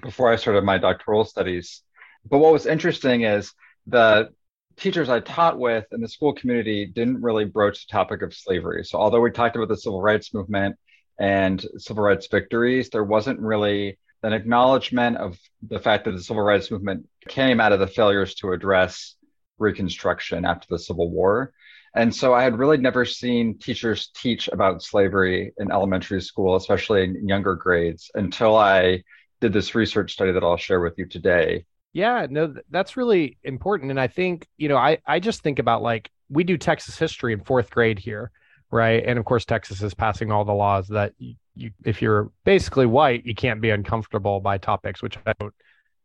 before 0.03 0.31
I 0.31 0.37
started 0.37 0.65
my 0.65 0.77
doctoral 0.77 1.25
studies. 1.25 1.83
But 2.31 2.39
what 2.39 2.53
was 2.53 2.67
interesting 2.67 3.23
is 3.23 3.55
the 3.87 4.29
teachers 4.77 5.09
I 5.09 5.21
taught 5.21 5.59
with 5.59 5.87
in 5.93 6.03
the 6.03 6.09
school 6.09 6.35
community 6.35 6.85
didn't 6.85 7.23
really 7.23 7.47
broach 7.47 7.87
the 7.87 7.93
topic 7.93 8.21
of 8.21 8.35
slavery. 8.35 8.85
So 8.85 8.99
although 8.99 9.21
we 9.21 9.31
talked 9.31 9.57
about 9.57 9.69
the 9.69 9.79
civil 9.79 10.03
rights 10.03 10.35
movement 10.35 10.77
and 11.19 11.65
civil 11.79 12.05
rights 12.05 12.29
victories, 12.31 12.91
there 12.91 13.03
wasn't 13.03 13.41
really 13.41 13.99
an 14.23 14.33
acknowledgement 14.33 15.17
of 15.17 15.39
the 15.63 15.79
fact 15.79 16.05
that 16.05 16.13
the 16.13 16.23
civil 16.23 16.43
rights 16.43 16.71
movement 16.71 17.09
came 17.29 17.61
out 17.61 17.73
of 17.73 17.81
the 17.81 17.87
failures 17.87 18.35
to 18.37 18.53
address 18.53 19.15
Reconstruction 19.59 20.45
after 20.45 20.67
the 20.71 20.79
Civil 20.79 21.11
War. 21.11 21.53
And 21.95 22.15
so 22.15 22.35
I 22.35 22.43
had 22.43 22.59
really 22.59 22.77
never 22.77 23.05
seen 23.05 23.59
teachers 23.59 24.11
teach 24.15 24.49
about 24.49 24.83
slavery 24.83 25.53
in 25.59 25.73
elementary 25.73 26.21
school, 26.21 26.57
especially 26.57 27.05
in 27.05 27.27
younger 27.27 27.55
grades, 27.55 28.11
until 28.15 28.57
I 28.57 29.03
did 29.41 29.53
this 29.53 29.75
research 29.75 30.13
study 30.13 30.33
that 30.33 30.45
I'll 30.45 30.57
share 30.57 30.81
with 30.81 30.95
you 30.99 31.07
today. 31.07 31.65
Yeah, 31.93 32.27
no, 32.29 32.55
that's 32.71 32.97
really 32.97 33.39
important. 33.43 33.91
And 33.91 34.01
I 34.01 34.07
think, 34.07 34.47
you 34.59 34.69
know, 34.69 34.77
I, 34.77 34.99
I 35.07 35.21
just 35.21 35.43
think 35.43 35.59
about 35.59 35.83
like 35.83 36.11
we 36.29 36.45
do 36.45 36.59
Texas 36.59 36.99
history 36.99 37.33
in 37.33 37.41
fourth 37.41 37.71
grade 37.71 37.99
here, 37.99 38.31
right? 38.71 39.03
And 39.05 39.19
of 39.19 39.25
course, 39.25 39.45
Texas 39.45 39.83
is 39.83 39.95
passing 39.95 40.31
all 40.31 40.45
the 40.45 40.53
laws 40.53 40.89
that 40.89 41.13
you 41.19 41.37
if 41.85 42.01
you're 42.01 42.31
basically 42.45 42.87
white, 42.87 43.27
you 43.27 43.35
can't 43.35 43.61
be 43.61 43.71
uncomfortable 43.71 44.41
by 44.41 44.59
topics, 44.59 45.03
which 45.03 45.19
I 45.27 45.33
don't 45.39 45.55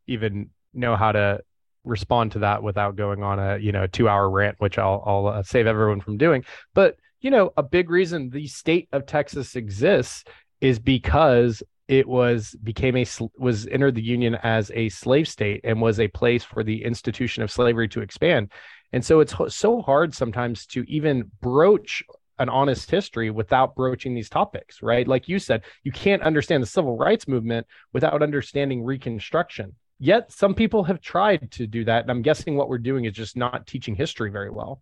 even 0.08 0.50
know 0.74 0.96
how 0.96 1.12
to 1.12 1.42
respond 1.84 2.32
to 2.32 2.40
that 2.40 2.64
without 2.64 2.96
going 2.96 3.24
on 3.24 3.40
a 3.40 3.58
you 3.58 3.72
know 3.72 3.88
two 3.88 4.10
hour 4.10 4.30
rant, 4.30 4.60
which 4.60 4.78
I'll 4.78 5.04
I'll 5.06 5.28
uh, 5.28 5.44
save 5.44 5.68
everyone 5.68 6.02
from 6.02 6.18
doing. 6.18 6.44
But 6.74 6.98
you 7.22 7.32
know, 7.32 7.54
a 7.56 7.64
big 7.64 7.90
reason 7.90 8.30
the 8.30 8.48
state 8.48 8.90
of 8.92 9.06
Texas 9.06 9.56
exists 9.56 10.24
is 10.60 10.80
because 10.80 11.62
it 11.88 12.08
was 12.08 12.56
became 12.64 12.96
a 12.96 13.06
was 13.38 13.68
entered 13.68 13.96
the 13.96 14.02
union 14.02 14.36
as 14.36 14.72
a 14.74 14.90
slave 14.90 15.28
state 15.28 15.62
and 15.64 15.82
was 15.82 16.00
a 16.00 16.08
place 16.08 16.44
for 16.44 16.64
the 16.64 16.84
institution 16.84 17.44
of 17.44 17.52
slavery 17.52 17.90
to 17.90 18.02
expand 18.02 18.50
and 18.94 19.04
so 19.04 19.20
it's 19.20 19.36
so 19.50 19.82
hard 19.82 20.14
sometimes 20.14 20.66
to 20.66 20.84
even 20.88 21.30
broach 21.42 22.04
an 22.40 22.50
honest 22.50 22.90
history 22.90 23.30
without 23.30 23.76
broaching 23.76 24.14
these 24.16 24.30
topics, 24.30 24.82
right? 24.82 25.08
Like 25.08 25.28
you 25.28 25.40
said, 25.40 25.64
you 25.84 25.92
can't 25.92 26.22
understand 26.24 26.64
the 26.64 26.68
civil 26.68 26.98
rights 26.98 27.28
movement 27.28 27.68
without 27.94 28.24
understanding 28.24 28.84
Reconstruction. 28.84 29.76
Yet 30.00 30.32
some 30.32 30.54
people 30.54 30.84
have 30.84 31.00
tried 31.00 31.52
to 31.52 31.68
do 31.68 31.86
that. 31.86 32.02
And 32.02 32.12
I'm 32.12 32.22
guessing 32.22 32.56
what 32.56 32.70
we're 32.70 32.78
doing 32.80 33.06
is 33.06 33.14
just 33.14 33.38
not 33.38 33.68
teaching 33.68 33.96
history 33.96 34.32
very 34.32 34.50
well. 34.50 34.82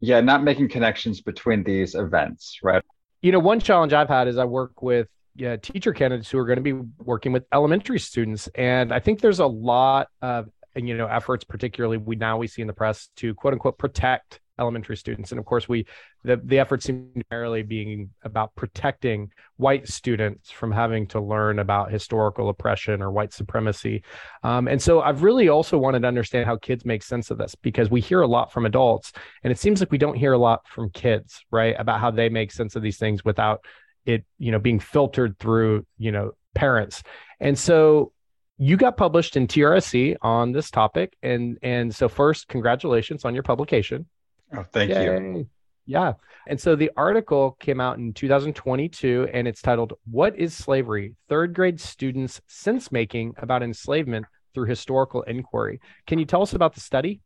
Yeah, 0.00 0.20
not 0.20 0.42
making 0.42 0.68
connections 0.68 1.20
between 1.20 1.64
these 1.64 1.94
events, 1.94 2.58
right? 2.62 2.82
You 3.22 3.32
know, 3.32 3.38
one 3.38 3.60
challenge 3.60 3.92
I've 3.92 4.08
had 4.08 4.28
is 4.28 4.36
I 4.36 4.44
work 4.44 4.82
with 4.82 5.08
yeah, 5.34 5.56
teacher 5.56 5.92
candidates 5.92 6.30
who 6.30 6.38
are 6.38 6.44
going 6.44 6.62
to 6.62 6.62
be 6.62 6.74
working 6.98 7.32
with 7.32 7.44
elementary 7.52 7.98
students. 7.98 8.48
And 8.54 8.92
I 8.92 8.98
think 8.98 9.20
there's 9.20 9.38
a 9.38 9.46
lot 9.46 10.08
of 10.20 10.48
you 10.74 10.96
know 10.96 11.06
efforts 11.06 11.44
particularly 11.44 11.98
we 11.98 12.16
now 12.16 12.38
we 12.38 12.46
see 12.46 12.62
in 12.62 12.66
the 12.66 12.72
press 12.72 13.10
to 13.16 13.34
quote 13.34 13.52
unquote 13.52 13.76
protect 13.78 14.40
elementary 14.62 14.96
students. 14.96 15.32
And 15.32 15.38
of 15.38 15.44
course, 15.44 15.68
we 15.68 15.78
the, 16.24 16.40
the 16.44 16.58
efforts 16.58 16.84
seem 16.86 17.10
primarily 17.28 17.62
being 17.62 18.10
about 18.22 18.54
protecting 18.54 19.30
white 19.56 19.88
students 19.88 20.50
from 20.50 20.70
having 20.72 21.06
to 21.08 21.20
learn 21.20 21.58
about 21.58 21.90
historical 21.90 22.48
oppression 22.48 23.02
or 23.02 23.10
white 23.10 23.32
supremacy. 23.32 24.02
Um, 24.42 24.68
and 24.68 24.80
so 24.80 25.00
I've 25.00 25.22
really 25.22 25.48
also 25.48 25.76
wanted 25.76 26.02
to 26.02 26.08
understand 26.08 26.46
how 26.46 26.56
kids 26.56 26.84
make 26.84 27.02
sense 27.02 27.30
of 27.32 27.38
this 27.38 27.54
because 27.56 27.90
we 27.90 28.00
hear 28.00 28.22
a 28.22 28.32
lot 28.36 28.52
from 28.52 28.66
adults, 28.66 29.12
and 29.42 29.50
it 29.50 29.58
seems 29.58 29.80
like 29.80 29.90
we 29.90 29.98
don't 29.98 30.16
hear 30.16 30.32
a 30.32 30.38
lot 30.48 30.60
from 30.66 30.90
kids, 30.90 31.44
right? 31.50 31.74
About 31.78 32.00
how 32.00 32.10
they 32.10 32.28
make 32.28 32.52
sense 32.52 32.76
of 32.76 32.82
these 32.82 32.98
things 32.98 33.24
without 33.24 33.60
it, 34.06 34.24
you 34.38 34.52
know, 34.52 34.58
being 34.58 34.80
filtered 34.80 35.38
through, 35.38 35.84
you 35.98 36.12
know, 36.12 36.32
parents. 36.54 37.02
And 37.40 37.58
so 37.58 38.12
you 38.58 38.76
got 38.76 38.96
published 38.96 39.36
in 39.36 39.46
TRSE 39.46 40.16
on 40.22 40.52
this 40.52 40.70
topic, 40.70 41.16
and 41.22 41.58
and 41.62 41.92
so 41.94 42.08
first, 42.08 42.48
congratulations 42.48 43.24
on 43.24 43.34
your 43.34 43.42
publication. 43.42 44.06
Oh, 44.54 44.64
thank 44.72 44.90
Yay. 44.90 45.04
you. 45.04 45.46
Yeah. 45.86 46.14
And 46.46 46.60
so 46.60 46.76
the 46.76 46.90
article 46.96 47.56
came 47.60 47.80
out 47.80 47.98
in 47.98 48.12
2022 48.12 49.28
and 49.32 49.48
it's 49.48 49.62
titled 49.62 49.94
What 50.10 50.36
is 50.36 50.54
Slavery? 50.54 51.14
Third 51.28 51.54
grade 51.54 51.80
students 51.80 52.40
sense 52.46 52.92
making 52.92 53.34
about 53.38 53.62
enslavement 53.62 54.26
through 54.54 54.66
historical 54.66 55.22
inquiry. 55.22 55.80
Can 56.06 56.18
you 56.18 56.24
tell 56.24 56.42
us 56.42 56.52
about 56.52 56.74
the 56.74 56.80
study? 56.80 57.20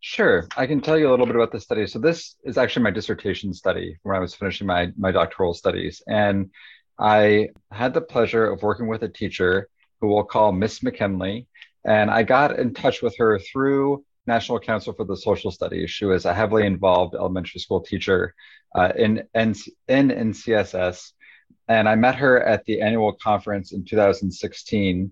Sure. 0.00 0.46
I 0.56 0.66
can 0.66 0.80
tell 0.80 0.98
you 0.98 1.08
a 1.08 1.12
little 1.12 1.26
bit 1.26 1.36
about 1.36 1.52
the 1.52 1.60
study. 1.60 1.86
So 1.86 1.98
this 1.98 2.36
is 2.44 2.58
actually 2.58 2.82
my 2.82 2.90
dissertation 2.90 3.54
study 3.54 3.96
when 4.02 4.16
I 4.16 4.18
was 4.18 4.34
finishing 4.34 4.66
my, 4.66 4.90
my 4.98 5.12
doctoral 5.12 5.54
studies. 5.54 6.02
And 6.08 6.50
I 6.98 7.48
had 7.70 7.94
the 7.94 8.00
pleasure 8.00 8.50
of 8.50 8.62
working 8.62 8.88
with 8.88 9.02
a 9.02 9.08
teacher 9.08 9.68
who 10.00 10.08
we'll 10.08 10.24
call 10.24 10.52
Miss 10.52 10.82
McKinley. 10.82 11.46
And 11.84 12.10
I 12.10 12.24
got 12.24 12.58
in 12.58 12.74
touch 12.74 13.00
with 13.00 13.16
her 13.18 13.38
through 13.38 14.04
National 14.26 14.60
Council 14.60 14.92
for 14.92 15.04
the 15.04 15.16
Social 15.16 15.50
Studies. 15.50 15.90
She 15.90 16.04
was 16.04 16.24
a 16.24 16.34
heavily 16.34 16.66
involved 16.66 17.14
elementary 17.14 17.60
school 17.60 17.80
teacher 17.80 18.34
uh, 18.74 18.92
in, 18.96 19.24
in, 19.34 19.54
in 19.88 20.08
NCSS. 20.08 21.12
And 21.68 21.88
I 21.88 21.94
met 21.94 22.16
her 22.16 22.42
at 22.42 22.64
the 22.64 22.80
annual 22.80 23.12
conference 23.14 23.72
in 23.72 23.84
2016. 23.84 25.10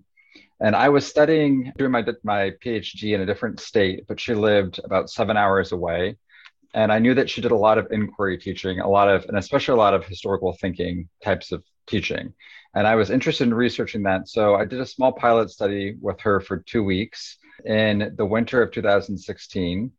And 0.59 0.75
I 0.75 0.89
was 0.89 1.05
studying, 1.05 1.73
doing 1.77 1.91
my, 1.91 2.05
my 2.23 2.51
PhD 2.63 3.15
in 3.15 3.21
a 3.21 3.25
different 3.25 3.59
state, 3.59 4.05
but 4.07 4.19
she 4.19 4.33
lived 4.33 4.79
about 4.83 5.09
seven 5.09 5.35
hours 5.35 5.71
away. 5.71 6.17
And 6.73 6.91
I 6.91 6.99
knew 6.99 7.13
that 7.15 7.29
she 7.29 7.41
did 7.41 7.51
a 7.51 7.57
lot 7.57 7.77
of 7.77 7.87
inquiry 7.91 8.37
teaching, 8.37 8.79
a 8.79 8.87
lot 8.87 9.09
of, 9.09 9.25
and 9.25 9.37
especially 9.37 9.73
a 9.73 9.77
lot 9.77 9.93
of 9.93 10.05
historical 10.05 10.53
thinking 10.53 11.09
types 11.23 11.51
of 11.51 11.63
teaching. 11.87 12.33
And 12.73 12.87
I 12.87 12.95
was 12.95 13.09
interested 13.09 13.45
in 13.45 13.53
researching 13.53 14.03
that. 14.03 14.29
So 14.29 14.55
I 14.55 14.63
did 14.63 14.79
a 14.79 14.85
small 14.85 15.11
pilot 15.11 15.49
study 15.49 15.97
with 15.99 16.21
her 16.21 16.39
for 16.39 16.57
two 16.59 16.83
weeks 16.83 17.37
in 17.65 18.13
the 18.17 18.25
winter 18.25 18.61
of 18.61 18.71
2016. 18.71 19.91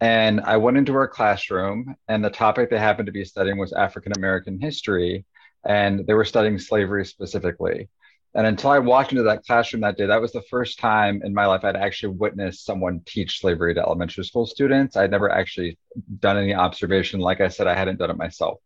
And 0.00 0.40
I 0.40 0.56
went 0.56 0.76
into 0.76 0.92
her 0.92 1.08
classroom, 1.08 1.94
and 2.08 2.24
the 2.24 2.30
topic 2.30 2.68
they 2.68 2.78
happened 2.78 3.06
to 3.06 3.12
be 3.12 3.24
studying 3.24 3.58
was 3.58 3.72
African 3.72 4.12
American 4.16 4.60
history. 4.60 5.24
And 5.66 6.06
they 6.06 6.14
were 6.14 6.24
studying 6.24 6.58
slavery 6.58 7.06
specifically. 7.06 7.88
And 8.34 8.46
until 8.46 8.70
I 8.70 8.80
walked 8.80 9.12
into 9.12 9.22
that 9.24 9.44
classroom 9.44 9.82
that 9.82 9.96
day, 9.96 10.06
that 10.06 10.20
was 10.20 10.32
the 10.32 10.42
first 10.50 10.80
time 10.80 11.22
in 11.24 11.32
my 11.32 11.46
life 11.46 11.64
I'd 11.64 11.76
actually 11.76 12.14
witnessed 12.16 12.64
someone 12.64 13.00
teach 13.06 13.40
slavery 13.40 13.74
to 13.74 13.80
elementary 13.80 14.24
school 14.24 14.44
students. 14.44 14.96
I'd 14.96 15.12
never 15.12 15.30
actually 15.30 15.78
done 16.18 16.36
any 16.36 16.52
observation. 16.52 17.20
Like 17.20 17.40
I 17.40 17.48
said, 17.48 17.68
I 17.68 17.76
hadn't 17.76 18.00
done 18.00 18.10
it 18.10 18.16
myself. 18.16 18.58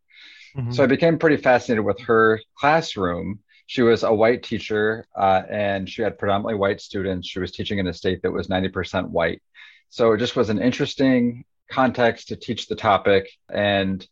Mm-hmm. 0.56 0.72
So 0.72 0.82
I 0.82 0.86
became 0.86 1.18
pretty 1.18 1.36
fascinated 1.36 1.84
with 1.84 2.00
her 2.00 2.40
classroom. 2.56 3.40
She 3.68 3.82
was 3.82 4.02
a 4.02 4.12
white 4.12 4.42
teacher 4.42 5.06
uh, 5.14 5.42
and 5.48 5.88
she 5.88 6.00
had 6.00 6.18
predominantly 6.18 6.54
white 6.54 6.80
students. 6.80 7.28
She 7.28 7.38
was 7.38 7.52
teaching 7.52 7.78
in 7.78 7.86
a 7.86 7.92
state 7.92 8.22
that 8.22 8.32
was 8.32 8.48
90% 8.48 9.10
white. 9.10 9.42
So 9.90 10.12
it 10.12 10.18
just 10.18 10.36
was 10.36 10.48
an 10.48 10.60
interesting 10.60 11.44
context 11.70 12.28
to 12.28 12.36
teach 12.36 12.66
the 12.66 12.74
topic 12.74 13.28
and 13.52 14.04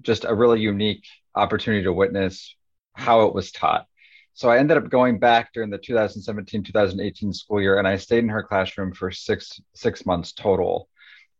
just 0.00 0.24
a 0.24 0.34
really 0.34 0.60
unique 0.60 1.04
opportunity 1.34 1.84
to 1.84 1.92
witness 1.92 2.56
how 2.94 3.26
it 3.26 3.34
was 3.34 3.52
taught. 3.52 3.86
So 4.32 4.48
I 4.48 4.56
ended 4.58 4.78
up 4.78 4.88
going 4.88 5.18
back 5.18 5.52
during 5.52 5.68
the 5.68 5.76
2017 5.76 6.64
2018 6.64 7.34
school 7.34 7.60
year, 7.60 7.78
and 7.78 7.86
I 7.86 7.96
stayed 7.98 8.24
in 8.24 8.30
her 8.30 8.42
classroom 8.42 8.94
for 8.94 9.10
six 9.10 9.60
six 9.74 10.06
months 10.06 10.32
total. 10.32 10.88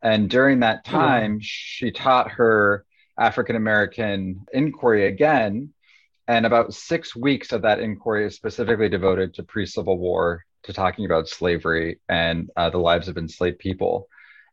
And 0.03 0.29
during 0.29 0.59
that 0.59 0.85
time, 0.85 1.39
she 1.41 1.89
taught 1.89 2.29
her 2.33 2.85
African 3.17 3.55
American 3.55 4.45
inquiry 4.53 5.07
again. 5.07 5.73
And 6.27 6.45
about 6.45 6.73
six 6.73 7.15
weeks 7.15 7.51
of 7.51 7.63
that 7.63 7.79
inquiry 7.79 8.25
is 8.25 8.35
specifically 8.35 8.89
devoted 8.89 9.33
to 9.33 9.43
pre 9.43 9.65
Civil 9.65 9.97
War, 9.97 10.43
to 10.63 10.73
talking 10.73 11.05
about 11.05 11.27
slavery 11.27 11.99
and 12.07 12.49
uh, 12.55 12.69
the 12.69 12.77
lives 12.77 13.07
of 13.07 13.17
enslaved 13.17 13.59
people. 13.59 14.07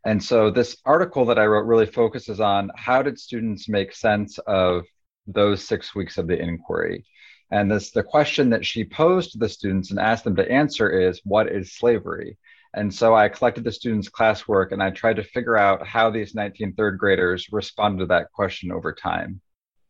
And 0.05 0.23
so 0.23 0.51
this 0.51 0.77
article 0.85 1.27
that 1.27 1.39
I 1.39 1.47
wrote 1.47 1.67
really 1.67 1.87
focuses 1.87 2.41
on 2.41 2.71
how 2.75 3.03
did 3.03 3.19
students 3.19 3.69
make 3.69 3.95
sense 3.95 4.39
of 4.39 4.85
those 5.27 5.67
six 5.67 5.95
weeks 5.95 6.19
of 6.19 6.27
the 6.27 6.41
inquiry? 6.41 7.05
And 7.53 7.71
this 7.71 7.91
the 7.91 8.03
question 8.03 8.51
that 8.51 8.65
she 8.65 8.85
posed 8.85 9.33
to 9.33 9.39
the 9.39 9.49
students 9.49 9.91
and 9.91 10.01
asked 10.01 10.25
them 10.25 10.37
to 10.37 10.51
answer 10.51 10.89
is 10.89 11.21
what 11.25 11.49
is 11.49 11.75
slavery? 11.75 12.39
And 12.75 12.93
so 12.95 13.15
I 13.15 13.29
collected 13.29 13.65
the 13.65 13.73
students' 13.73 14.09
classwork 14.09 14.73
and 14.73 14.83
I 14.83 14.91
tried 14.91 15.17
to 15.17 15.25
figure 15.25 15.57
out 15.57 15.87
how 15.87 16.11
these 16.11 16.35
19 16.35 16.75
third 16.75 16.99
graders 16.99 17.49
responded 17.53 18.01
to 18.01 18.07
that 18.07 18.33
question 18.33 18.71
over 18.71 18.93
time. 18.93 19.41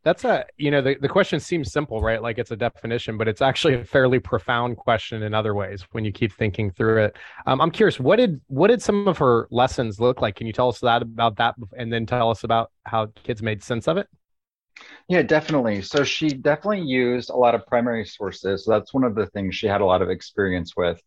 That's 0.03 0.25
a, 0.25 0.47
you 0.57 0.71
know, 0.71 0.81
the, 0.81 0.97
the 0.99 1.09
question 1.09 1.41
seems 1.41 1.71
simple, 1.73 2.01
right? 2.01 2.23
Like 2.23 2.39
it's 2.39 2.51
a 2.51 2.57
definition, 2.57 3.19
but 3.19 3.29
it's 3.29 3.43
actually 3.43 3.75
a 3.75 3.85
fairly 3.85 4.19
profound 4.19 4.79
question 4.79 5.23
in 5.23 5.35
other 5.35 5.55
ways 5.55 5.85
when 5.93 6.07
you 6.07 6.13
keep 6.13 6.33
thinking 6.33 6.71
through 6.71 7.05
it. 7.05 7.17
Um, 7.47 7.61
I'm 7.61 7.71
curious, 7.71 8.01
what 8.01 8.17
did 8.17 8.41
what 8.47 8.69
did 8.69 8.81
some 8.81 9.07
of 9.07 9.19
her 9.19 9.47
lessons 9.51 10.01
look 10.01 10.23
like? 10.23 10.37
Can 10.37 10.47
you 10.47 10.55
tell 10.55 10.71
us 10.71 10.81
that 10.81 11.03
about 11.03 11.37
that, 11.37 11.55
and 11.77 11.93
then 11.93 12.07
tell 12.07 12.31
us 12.31 12.45
about 12.45 12.71
how 12.85 13.07
kids 13.25 13.43
made 13.43 13.63
sense 13.63 13.89
of 13.89 13.99
it? 13.99 14.09
Yeah, 15.09 15.23
definitely. 15.23 15.83
So 15.83 16.05
she 16.05 16.31
definitely 16.31 16.83
used 16.83 17.31
a 17.31 17.37
lot 17.37 17.55
of 17.55 17.67
primary 17.67 18.07
sources. 18.07 18.65
So 18.65 18.71
that's 18.71 18.95
one 18.95 19.05
of 19.05 19.15
the 19.15 19.27
things 19.27 19.55
she 19.55 19.67
had 19.67 19.81
a 19.81 19.87
lot 19.87 20.03
of 20.03 20.11
experience 20.11 20.75
with. 20.77 21.01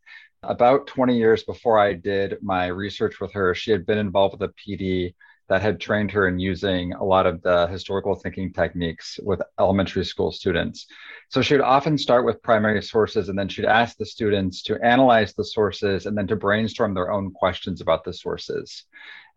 About 0.43 0.87
20 0.87 1.17
years 1.17 1.43
before 1.43 1.79
I 1.79 1.93
did 1.93 2.37
my 2.41 2.67
research 2.67 3.19
with 3.19 3.31
her, 3.33 3.55
she 3.55 3.71
had 3.71 3.85
been 3.85 3.97
involved 3.97 4.39
with 4.39 4.49
a 4.49 4.53
PD 4.53 5.15
that 5.53 5.61
had 5.61 5.79
trained 5.79 6.09
her 6.09 6.27
in 6.27 6.39
using 6.39 6.93
a 6.93 7.03
lot 7.03 7.27
of 7.27 7.39
the 7.43 7.67
historical 7.67 8.15
thinking 8.15 8.51
techniques 8.51 9.19
with 9.21 9.39
elementary 9.59 10.03
school 10.03 10.31
students. 10.31 10.87
So 11.29 11.43
she 11.43 11.53
would 11.53 11.61
often 11.61 11.95
start 11.95 12.25
with 12.25 12.41
primary 12.41 12.81
sources 12.81 13.29
and 13.29 13.37
then 13.37 13.47
she'd 13.49 13.65
ask 13.65 13.95
the 13.95 14.05
students 14.07 14.63
to 14.63 14.83
analyze 14.83 15.35
the 15.35 15.45
sources 15.45 16.07
and 16.07 16.17
then 16.17 16.25
to 16.25 16.35
brainstorm 16.35 16.95
their 16.95 17.11
own 17.11 17.29
questions 17.29 17.81
about 17.81 18.03
the 18.03 18.13
sources. 18.13 18.85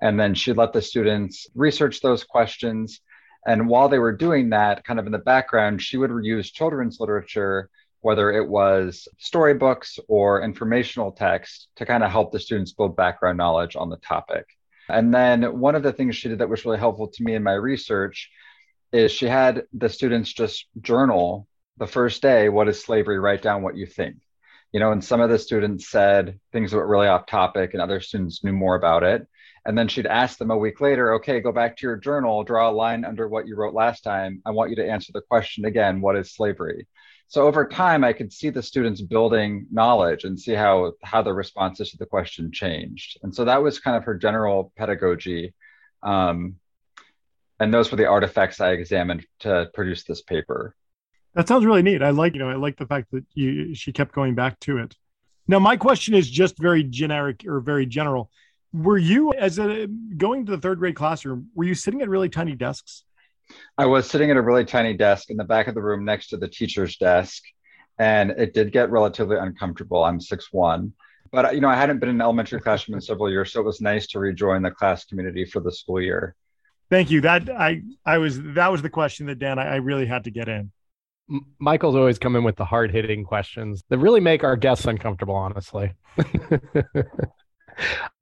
And 0.01 0.19
then 0.19 0.35
she'd 0.35 0.57
let 0.57 0.73
the 0.73 0.81
students 0.81 1.49
research 1.55 2.01
those 2.01 2.25
questions 2.25 3.03
and 3.47 3.69
while 3.69 3.91
they 3.91 3.99
were 3.99 4.17
doing 4.17 4.49
that, 4.51 4.85
kind 4.85 4.99
of 4.99 5.05
in 5.05 5.13
the 5.13 5.19
background, 5.19 5.83
she 5.83 5.99
would 5.99 6.11
use 6.25 6.51
children's 6.51 6.99
literature, 6.99 7.69
whether 8.01 8.33
it 8.33 8.49
was 8.49 9.07
storybooks 9.19 9.99
or 10.09 10.41
informational 10.41 11.13
text, 11.13 11.69
to 11.77 11.85
kind 11.85 12.03
of 12.03 12.11
help 12.11 12.33
the 12.33 12.41
students 12.41 12.73
build 12.73 12.97
background 12.97 13.37
knowledge 13.37 13.77
on 13.77 13.91
the 13.91 13.99
topic. 13.99 14.47
And 14.89 15.13
then 15.13 15.59
one 15.59 15.75
of 15.75 15.83
the 15.83 15.93
things 15.93 16.17
she 16.17 16.29
did 16.29 16.39
that 16.39 16.49
was 16.49 16.65
really 16.65 16.79
helpful 16.79 17.09
to 17.09 17.23
me 17.23 17.35
in 17.35 17.43
my 17.43 17.53
research 17.53 18.31
is 18.93 19.13
she 19.13 19.27
had 19.27 19.65
the 19.73 19.89
students 19.89 20.33
just 20.33 20.67
journal 20.81 21.49
the 21.77 21.87
first 21.87 22.23
day 22.23 22.49
what 22.49 22.69
is 22.69 22.83
slavery, 22.83 23.19
write 23.19 23.43
down 23.43 23.63
what 23.63 23.77
you 23.77 23.87
think. 23.87 24.17
You 24.73 24.81
know, 24.81 24.93
and 24.93 25.03
some 25.03 25.21
of 25.21 25.31
the 25.31 25.39
students 25.39 25.89
said 25.89 26.39
things 26.53 26.71
that 26.71 26.77
were 26.77 26.87
really 26.87 27.07
off 27.07 27.27
topic, 27.27 27.73
and 27.73 27.83
other 27.83 28.01
students 28.01 28.45
knew 28.45 28.53
more 28.53 28.75
about 28.75 29.03
it. 29.03 29.27
And 29.65 29.77
then 29.77 29.89
she'd 29.89 30.07
ask 30.07 30.39
them 30.39 30.51
a 30.51 30.57
week 30.57 30.81
later, 30.81 31.15
okay, 31.15 31.41
go 31.41 31.51
back 31.51 31.77
to 31.77 31.87
your 31.87 31.97
journal, 31.97 32.45
draw 32.45 32.71
a 32.71 32.73
line 32.73 33.05
under 33.05 33.27
what 33.27 33.47
you 33.47 33.57
wrote 33.57 33.75
last 33.75 34.03
time. 34.03 34.41
I 34.47 34.51
want 34.51 34.71
you 34.71 34.77
to 34.77 34.89
answer 34.89 35.13
the 35.13 35.23
question 35.23 35.65
again 35.65 36.01
what 36.01 36.17
is 36.17 36.33
slavery? 36.33 36.87
So 37.29 37.47
over 37.47 37.67
time, 37.67 38.05
I 38.05 38.13
could 38.13 38.33
see 38.33 38.51
the 38.51 38.63
students 38.63 39.01
building 39.01 39.67
knowledge 39.71 40.25
and 40.25 40.39
see 40.39 40.53
how, 40.53 40.93
how 41.03 41.23
the 41.23 41.33
responses 41.33 41.91
to 41.91 41.97
the 41.97 42.07
question 42.07 42.53
changed. 42.53 43.19
And 43.23 43.35
so 43.35 43.45
that 43.45 43.63
was 43.63 43.81
kind 43.81 43.97
of 43.97 44.05
her 44.05 44.15
general 44.15 44.73
pedagogy. 44.77 45.53
Um, 46.03 46.57
and 47.59 47.75
those 47.75 47.91
were 47.91 47.97
the 47.97 48.07
artifacts 48.07 48.61
I 48.61 48.73
examined 48.73 49.27
to 49.41 49.69
produce 49.75 50.05
this 50.05 50.23
paper. 50.23 50.77
That 51.35 51.49
sounds 51.49 51.65
really 51.65 51.83
neat. 51.83 52.03
I 52.03 52.11
like, 52.11 52.35
you 52.35 52.39
know, 52.39 52.49
I 52.49 52.55
like 52.55 52.77
the 52.77 52.87
fact 52.87 53.11
that 53.11 53.25
you 53.35 53.75
she 53.75 53.93
kept 53.93 54.15
going 54.15 54.35
back 54.35 54.59
to 54.61 54.79
it. 54.79 54.95
Now, 55.49 55.59
my 55.59 55.77
question 55.77 56.15
is 56.15 56.31
just 56.31 56.59
very 56.59 56.83
generic 56.83 57.45
or 57.47 57.61
very 57.61 57.87
general 57.87 58.31
were 58.73 58.99
you 58.99 59.33
as 59.33 59.59
a 59.59 59.87
going 60.17 60.45
to 60.47 60.53
the 60.53 60.59
third 60.59 60.79
grade 60.79 60.95
classroom 60.97 61.49
were 61.55 61.65
you 61.65 61.75
sitting 61.75 62.03
at 62.03 62.09
really 62.09 62.29
tiny 62.29 62.55
desks 62.55 63.05
i 63.79 63.87
was 63.87 64.09
sitting 64.09 64.31
at 64.31 64.37
a 64.37 64.43
really 64.43 64.65
tiny 64.65 64.95
desk 64.95 65.31
in 65.31 65.37
the 65.37 65.45
back 65.45 65.67
of 65.67 65.75
the 65.75 65.83
room 65.83 66.05
next 66.05 66.29
to 66.29 66.37
the 66.37 66.49
teacher's 66.49 66.97
desk 66.97 67.43
and 67.99 68.31
it 68.33 68.53
did 68.53 68.73
get 68.73 68.91
relatively 68.91 69.39
uncomfortable. 69.39 70.05
I'm 70.05 70.21
six 70.21 70.53
one 70.53 70.93
but 71.33 71.55
you 71.55 71.61
know 71.61 71.69
i 71.69 71.77
hadn't 71.77 71.99
been 71.99 72.09
in 72.09 72.17
an 72.17 72.23
elementary 72.23 72.61
classroom 72.61 72.95
in 72.95 73.01
several 73.01 73.31
years 73.31 73.53
so 73.53 73.61
it 73.61 73.67
was 73.67 73.81
nice 73.81 74.07
to 74.09 74.19
rejoin 74.19 74.63
the 74.63 74.71
class 74.71 75.05
community 75.05 75.45
for 75.45 75.61
the 75.61 75.73
school 75.73 76.01
year. 76.01 76.35
Thank 76.89 77.11
you. 77.11 77.21
That 77.21 77.51
i 77.51 77.83
i 78.05 78.19
was 78.19 78.41
that 78.43 78.71
was 78.71 78.83
the 78.83 78.91
question 78.91 79.27
that 79.27 79.39
dan 79.39 79.59
i, 79.59 79.75
I 79.75 79.77
really 79.77 80.07
had 80.07 80.25
to 80.25 80.31
get 80.31 80.49
in. 80.49 80.73
Michael's 81.59 81.97
always 81.97 82.19
come 82.19 82.37
in 82.37 82.45
with 82.45 82.57
the 82.57 82.65
hard 82.65 82.93
hitting 82.93 83.25
questions 83.25 83.83
that 83.89 83.99
really 83.99 84.21
make 84.21 84.45
our 84.45 84.57
guests 84.57 84.85
uncomfortable, 84.85 85.35
honestly. 85.35 85.93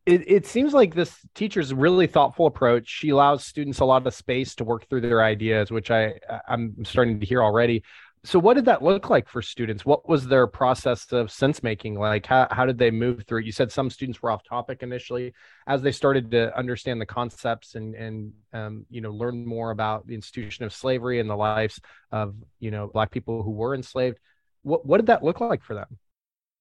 it, 0.06 0.30
it 0.30 0.46
seems 0.46 0.75
like 0.75 0.94
this 0.94 1.14
teacher's 1.34 1.73
really 1.73 2.06
thoughtful 2.06 2.46
approach. 2.46 2.88
She 2.88 3.08
allows 3.08 3.44
students 3.44 3.80
a 3.80 3.84
lot 3.84 4.06
of 4.06 4.14
space 4.14 4.54
to 4.56 4.64
work 4.64 4.88
through 4.88 5.00
their 5.00 5.23
ideas, 5.23 5.70
which 5.70 5.90
I 5.90 6.14
I'm 6.49 6.84
starting 6.84 7.20
to 7.20 7.26
hear 7.26 7.42
already. 7.42 7.82
So 8.26 8.38
what 8.38 8.54
did 8.54 8.64
that 8.64 8.82
look 8.82 9.11
like 9.11 9.28
for 9.28 9.42
students? 9.42 9.84
What 9.84 10.08
was 10.08 10.26
their 10.26 10.46
process 10.46 11.12
of 11.12 11.30
sense 11.30 11.62
making 11.62 11.99
like? 11.99 12.25
How, 12.25 12.49
how 12.50 12.64
did 12.64 12.78
they 12.78 12.90
move 12.90 13.25
through 13.26 13.40
it? 13.40 13.44
You 13.44 13.52
said 13.52 13.70
some 13.70 13.90
students 13.90 14.23
were 14.23 14.30
off 14.30 14.42
topic 14.44 14.82
initially 14.82 15.34
as 15.66 15.82
they 15.82 15.92
started 15.92 16.30
to 16.30 16.56
understand 16.56 17.02
the 17.02 17.06
concepts 17.06 17.75
and, 17.75 17.94
and 17.94 18.32
um, 18.54 18.87
you 18.88 19.02
know, 19.02 19.11
learn 19.11 19.44
more 19.44 19.73
about 19.73 20.06
the 20.06 20.14
institution 20.14 20.64
of 20.64 20.73
slavery 20.73 21.20
and 21.20 21.28
the 21.28 21.37
lives 21.37 21.78
of, 22.12 22.34
you 22.61 22.70
know, 22.70 22.87
black 22.87 23.11
people 23.11 23.42
who 23.42 23.50
were 23.50 23.75
enslaved. 23.75 24.18
What, 24.62 24.87
what 24.87 24.96
did 24.96 25.06
that 25.08 25.23
look 25.23 25.40
like 25.40 25.62
for 25.62 25.75
them? 25.75 25.99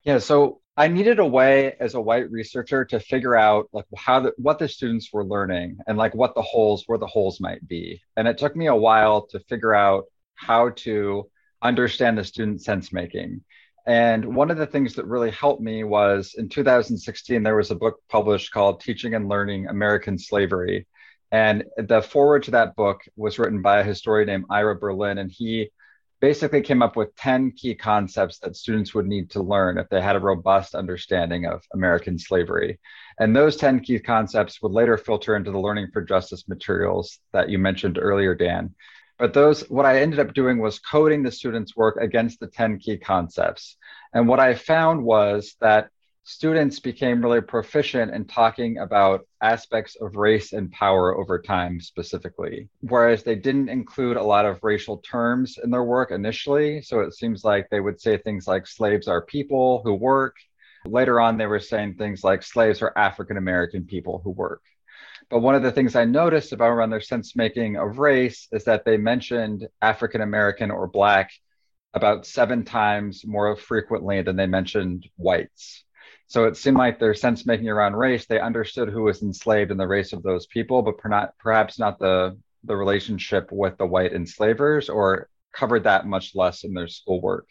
Yeah, 0.03 0.17
so 0.17 0.59
I 0.75 0.87
needed 0.87 1.19
a 1.19 1.25
way 1.25 1.75
as 1.79 1.93
a 1.93 2.01
white 2.01 2.31
researcher 2.31 2.83
to 2.85 2.99
figure 2.99 3.35
out 3.35 3.69
like 3.73 3.85
how 3.95 4.21
the, 4.21 4.33
what 4.37 4.57
the 4.57 4.67
students 4.67 5.13
were 5.13 5.23
learning 5.23 5.77
and 5.85 5.99
like 5.99 6.15
what 6.15 6.33
the 6.33 6.41
holes 6.41 6.83
where 6.87 6.97
the 6.97 7.05
holes 7.05 7.39
might 7.39 7.67
be. 7.67 8.01
And 8.17 8.27
it 8.27 8.39
took 8.39 8.55
me 8.55 8.65
a 8.65 8.75
while 8.75 9.27
to 9.27 9.39
figure 9.41 9.75
out 9.75 10.05
how 10.33 10.69
to 10.69 11.29
understand 11.61 12.17
the 12.17 12.23
student 12.23 12.63
sense 12.63 12.91
making. 12.91 13.41
And 13.85 14.35
one 14.35 14.49
of 14.49 14.57
the 14.57 14.65
things 14.65 14.95
that 14.95 15.05
really 15.05 15.29
helped 15.29 15.61
me 15.61 15.83
was 15.83 16.33
in 16.37 16.49
2016 16.49 17.43
there 17.43 17.55
was 17.55 17.69
a 17.69 17.75
book 17.75 17.99
published 18.09 18.51
called 18.51 18.81
Teaching 18.81 19.13
and 19.13 19.29
Learning 19.29 19.67
American 19.67 20.17
Slavery. 20.17 20.87
And 21.31 21.65
the 21.77 22.01
foreword 22.01 22.43
to 22.43 22.51
that 22.51 22.75
book 22.75 23.01
was 23.15 23.37
written 23.37 23.61
by 23.61 23.79
a 23.79 23.83
historian 23.83 24.27
named 24.27 24.45
Ira 24.49 24.75
Berlin 24.75 25.19
and 25.19 25.31
he 25.31 25.69
basically 26.23 26.61
came 26.61 26.81
up 26.81 26.95
with 26.95 27.13
10 27.17 27.51
key 27.51 27.75
concepts 27.75 28.39
that 28.39 28.55
students 28.55 28.93
would 28.93 29.05
need 29.05 29.29
to 29.29 29.43
learn 29.43 29.77
if 29.77 29.89
they 29.89 30.01
had 30.01 30.15
a 30.15 30.19
robust 30.21 30.73
understanding 30.73 31.45
of 31.45 31.61
American 31.73 32.17
slavery. 32.17 32.79
And 33.19 33.35
those 33.35 33.57
10 33.57 33.81
key 33.81 33.99
concepts 33.99 34.61
would 34.61 34.71
later 34.71 34.97
filter 34.97 35.35
into 35.35 35.51
the 35.51 35.59
Learning 35.59 35.89
for 35.91 36.01
Justice 36.01 36.47
materials 36.47 37.19
that 37.33 37.49
you 37.49 37.59
mentioned 37.59 37.99
earlier, 38.01 38.33
Dan. 38.35 38.73
But 39.19 39.33
those, 39.33 39.69
what 39.69 39.85
I 39.85 39.99
ended 39.99 40.21
up 40.21 40.33
doing 40.33 40.59
was 40.59 40.79
coding 40.79 41.23
the 41.23 41.31
students' 41.31 41.75
work 41.75 41.97
against 41.99 42.39
the 42.39 42.47
10 42.47 42.79
key 42.79 42.97
concepts. 42.97 43.75
And 44.13 44.25
what 44.25 44.39
I 44.39 44.55
found 44.55 45.03
was 45.03 45.57
that 45.59 45.89
students 46.23 46.79
became 46.79 47.21
really 47.21 47.41
proficient 47.41 48.13
in 48.13 48.25
talking 48.25 48.77
about 48.77 49.27
aspects 49.41 49.95
of 49.99 50.15
race 50.15 50.53
and 50.53 50.71
power 50.71 51.17
over 51.17 51.41
time 51.41 51.81
specifically 51.81 52.69
whereas 52.81 53.23
they 53.23 53.35
didn't 53.35 53.69
include 53.69 54.15
a 54.15 54.23
lot 54.23 54.45
of 54.45 54.63
racial 54.63 54.97
terms 54.97 55.57
in 55.63 55.69
their 55.69 55.83
work 55.83 56.11
initially. 56.11 56.81
So 56.81 57.01
it 57.01 57.13
seems 57.13 57.43
like 57.43 57.69
they 57.69 57.79
would 57.79 57.99
say 57.99 58.17
things 58.17 58.47
like 58.47 58.67
slaves 58.67 59.07
are 59.07 59.25
people 59.25 59.81
who 59.83 59.93
work. 59.93 60.35
Later 60.85 61.19
on 61.19 61.37
they 61.37 61.45
were 61.45 61.59
saying 61.59 61.95
things 61.95 62.23
like 62.23 62.43
slaves 62.43 62.81
are 62.81 62.93
african 62.97 63.37
american 63.37 63.85
people 63.85 64.21
who 64.23 64.31
work. 64.31 64.61
But 65.29 65.39
one 65.39 65.55
of 65.55 65.63
the 65.63 65.71
things 65.71 65.95
i 65.95 66.05
noticed 66.05 66.53
about 66.53 66.71
around 66.71 66.89
their 66.89 67.01
sense 67.01 67.35
making 67.35 67.77
of 67.77 67.99
race 67.99 68.47
is 68.51 68.63
that 68.65 68.85
they 68.85 68.97
mentioned 68.97 69.67
african 69.81 70.21
american 70.21 70.71
or 70.71 70.87
black 70.87 71.31
about 71.93 72.25
seven 72.25 72.63
times 72.65 73.25
more 73.25 73.55
frequently 73.55 74.21
than 74.21 74.35
they 74.35 74.47
mentioned 74.47 75.07
whites 75.17 75.83
so 76.33 76.45
it 76.45 76.57
seemed 76.57 76.77
like 76.77 76.97
their 76.97 77.13
sense 77.13 77.45
making 77.45 77.69
around 77.69 77.95
race, 77.95 78.25
they 78.25 78.39
understood 78.39 78.89
who 78.89 79.03
was 79.03 79.21
enslaved 79.21 79.69
in 79.69 79.77
the 79.77 79.85
race 79.85 80.13
of 80.13 80.23
those 80.23 80.47
people, 80.47 80.81
but 80.81 80.97
per 80.97 81.31
perhaps 81.37 81.77
not 81.77 81.99
the, 81.99 82.35
the 82.63 82.75
relationship 82.75 83.51
with 83.51 83.77
the 83.77 83.85
white 83.85 84.13
enslavers 84.13 84.89
or 84.89 85.29
covered 85.51 85.83
that 85.83 86.07
much 86.07 86.33
less 86.33 86.63
in 86.63 86.73
their 86.73 86.87
schoolwork. 86.87 87.47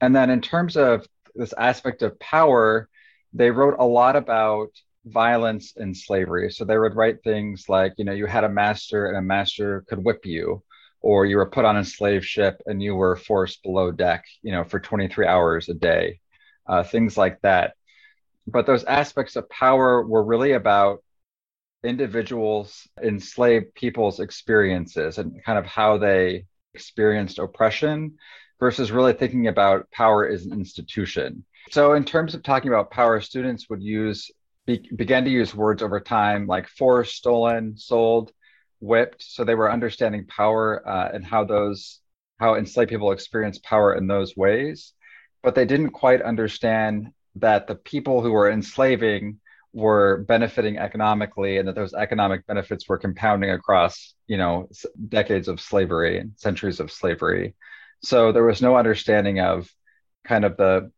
And 0.00 0.16
then 0.16 0.30
in 0.30 0.40
terms 0.40 0.78
of 0.78 1.06
this 1.34 1.52
aspect 1.52 2.00
of 2.00 2.18
power, 2.18 2.88
they 3.34 3.50
wrote 3.50 3.76
a 3.78 3.84
lot 3.84 4.16
about 4.16 4.68
violence 5.04 5.74
and 5.76 5.94
slavery. 5.94 6.50
So 6.50 6.64
they 6.64 6.78
would 6.78 6.96
write 6.96 7.22
things 7.22 7.66
like, 7.68 7.92
you 7.98 8.06
know, 8.06 8.12
you 8.12 8.24
had 8.24 8.44
a 8.44 8.48
master 8.48 9.08
and 9.08 9.18
a 9.18 9.22
master 9.22 9.84
could 9.86 10.02
whip 10.02 10.24
you, 10.24 10.62
or 11.02 11.26
you 11.26 11.36
were 11.36 11.50
put 11.50 11.66
on 11.66 11.76
a 11.76 11.84
slave 11.84 12.24
ship 12.24 12.62
and 12.64 12.82
you 12.82 12.94
were 12.94 13.16
forced 13.16 13.62
below 13.62 13.92
deck, 13.92 14.24
you 14.40 14.52
know, 14.52 14.64
for 14.64 14.80
23 14.80 15.26
hours 15.26 15.68
a 15.68 15.74
day, 15.74 16.20
uh, 16.66 16.82
things 16.82 17.18
like 17.18 17.38
that 17.42 17.74
but 18.46 18.66
those 18.66 18.84
aspects 18.84 19.36
of 19.36 19.48
power 19.48 20.02
were 20.06 20.24
really 20.24 20.52
about 20.52 21.02
individuals 21.84 22.86
enslaved 23.02 23.74
people's 23.74 24.20
experiences 24.20 25.18
and 25.18 25.42
kind 25.44 25.58
of 25.58 25.66
how 25.66 25.98
they 25.98 26.44
experienced 26.74 27.38
oppression 27.38 28.16
versus 28.60 28.92
really 28.92 29.12
thinking 29.12 29.48
about 29.48 29.90
power 29.90 30.28
as 30.28 30.46
an 30.46 30.52
institution. 30.52 31.44
So 31.70 31.94
in 31.94 32.04
terms 32.04 32.34
of 32.34 32.42
talking 32.42 32.68
about 32.68 32.90
power 32.90 33.20
students 33.20 33.68
would 33.68 33.82
use 33.82 34.30
be, 34.66 34.88
began 34.94 35.24
to 35.24 35.30
use 35.30 35.54
words 35.54 35.82
over 35.82 35.98
time 36.00 36.46
like 36.46 36.68
forced 36.68 37.16
stolen 37.16 37.76
sold 37.76 38.32
whipped. 38.80 39.22
So 39.22 39.44
they 39.44 39.56
were 39.56 39.70
understanding 39.70 40.26
power 40.26 40.86
uh, 40.88 41.10
and 41.12 41.24
how 41.24 41.44
those 41.44 42.00
how 42.38 42.56
enslaved 42.56 42.90
people 42.90 43.12
experience 43.12 43.58
power 43.58 43.94
in 43.94 44.06
those 44.06 44.36
ways. 44.36 44.92
But 45.42 45.54
they 45.54 45.64
didn't 45.64 45.90
quite 45.90 46.22
understand 46.22 47.08
that 47.36 47.66
the 47.66 47.74
people 47.74 48.22
who 48.22 48.32
were 48.32 48.50
enslaving 48.50 49.38
were 49.72 50.24
benefiting 50.28 50.76
economically 50.76 51.56
and 51.56 51.66
that 51.66 51.74
those 51.74 51.94
economic 51.94 52.46
benefits 52.46 52.88
were 52.88 52.98
compounding 52.98 53.50
across 53.50 54.14
you 54.26 54.36
know 54.36 54.68
decades 55.08 55.48
of 55.48 55.60
slavery 55.60 56.18
and 56.18 56.32
centuries 56.36 56.80
of 56.80 56.90
slavery. 56.90 57.54
So 58.02 58.32
there 58.32 58.44
was 58.44 58.60
no 58.60 58.76
understanding 58.76 59.40
of 59.40 59.70
kind 60.24 60.44
of 60.44 60.56
the 60.56 60.90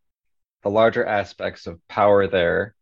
the 0.63 0.71
larger 0.71 1.05
aspects 1.05 1.67
of 1.67 1.79
power 1.89 2.27
there. 2.27 2.75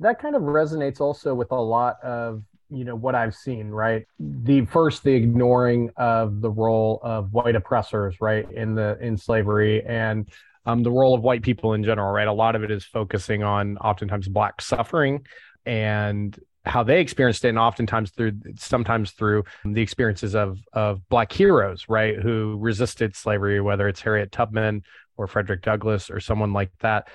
That 0.00 0.20
kind 0.20 0.36
of 0.36 0.42
resonates 0.42 1.00
also 1.00 1.34
with 1.34 1.50
a 1.50 1.60
lot 1.60 2.02
of 2.02 2.42
you 2.68 2.84
know 2.84 2.96
what 2.96 3.14
i've 3.14 3.34
seen 3.34 3.68
right? 3.68 4.06
The 4.18 4.64
first 4.64 5.04
the 5.04 5.12
ignoring 5.12 5.90
of 5.96 6.40
the 6.40 6.50
role 6.50 7.00
of 7.02 7.32
white 7.32 7.54
oppressors 7.54 8.20
right 8.20 8.50
in 8.50 8.74
the 8.74 8.98
in 9.00 9.16
slavery. 9.16 9.84
And 9.84 10.28
um, 10.66 10.82
the 10.82 10.90
role 10.90 11.14
of 11.14 11.22
white 11.22 11.42
people 11.42 11.72
in 11.72 11.84
general, 11.84 12.12
right? 12.12 12.28
A 12.28 12.32
lot 12.32 12.56
of 12.56 12.64
it 12.64 12.70
is 12.70 12.84
focusing 12.84 13.42
on 13.42 13.78
oftentimes 13.78 14.28
black 14.28 14.60
suffering 14.60 15.24
and 15.64 16.38
how 16.64 16.82
they 16.82 17.00
experienced 17.00 17.44
it, 17.44 17.50
and 17.50 17.58
oftentimes 17.58 18.10
through 18.10 18.32
sometimes 18.56 19.12
through 19.12 19.44
the 19.64 19.80
experiences 19.80 20.34
of 20.34 20.58
of 20.72 21.08
black 21.08 21.32
heroes, 21.32 21.86
right, 21.88 22.16
who 22.16 22.58
resisted 22.60 23.14
slavery, 23.14 23.60
whether 23.60 23.86
it's 23.88 24.00
Harriet 24.00 24.32
Tubman 24.32 24.82
or 25.16 25.28
Frederick 25.28 25.62
Douglass 25.62 26.10
or 26.10 26.20
someone 26.20 26.52
like 26.52 26.70
that. 26.80 27.08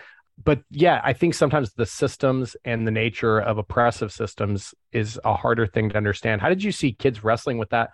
But 0.44 0.64
yeah, 0.72 1.02
I 1.04 1.14
think 1.14 1.34
sometimes 1.34 1.74
the 1.74 1.86
systems 1.86 2.56
and 2.66 2.88
the 2.88 2.92
nature 2.92 3.40
of 3.40 3.58
oppressive 3.58 4.12
systems 4.12 4.74
is 4.92 5.20
a 5.24 5.36
harder 5.36 5.68
thing 5.68 5.90
to 5.90 5.98
understand. 5.98 6.42
How 6.42 6.50
did 6.50 6.64
you 6.64 6.72
see 6.72 6.94
kids 6.94 7.24
wrestling 7.24 7.58
with 7.58 7.70
that? 7.70 7.92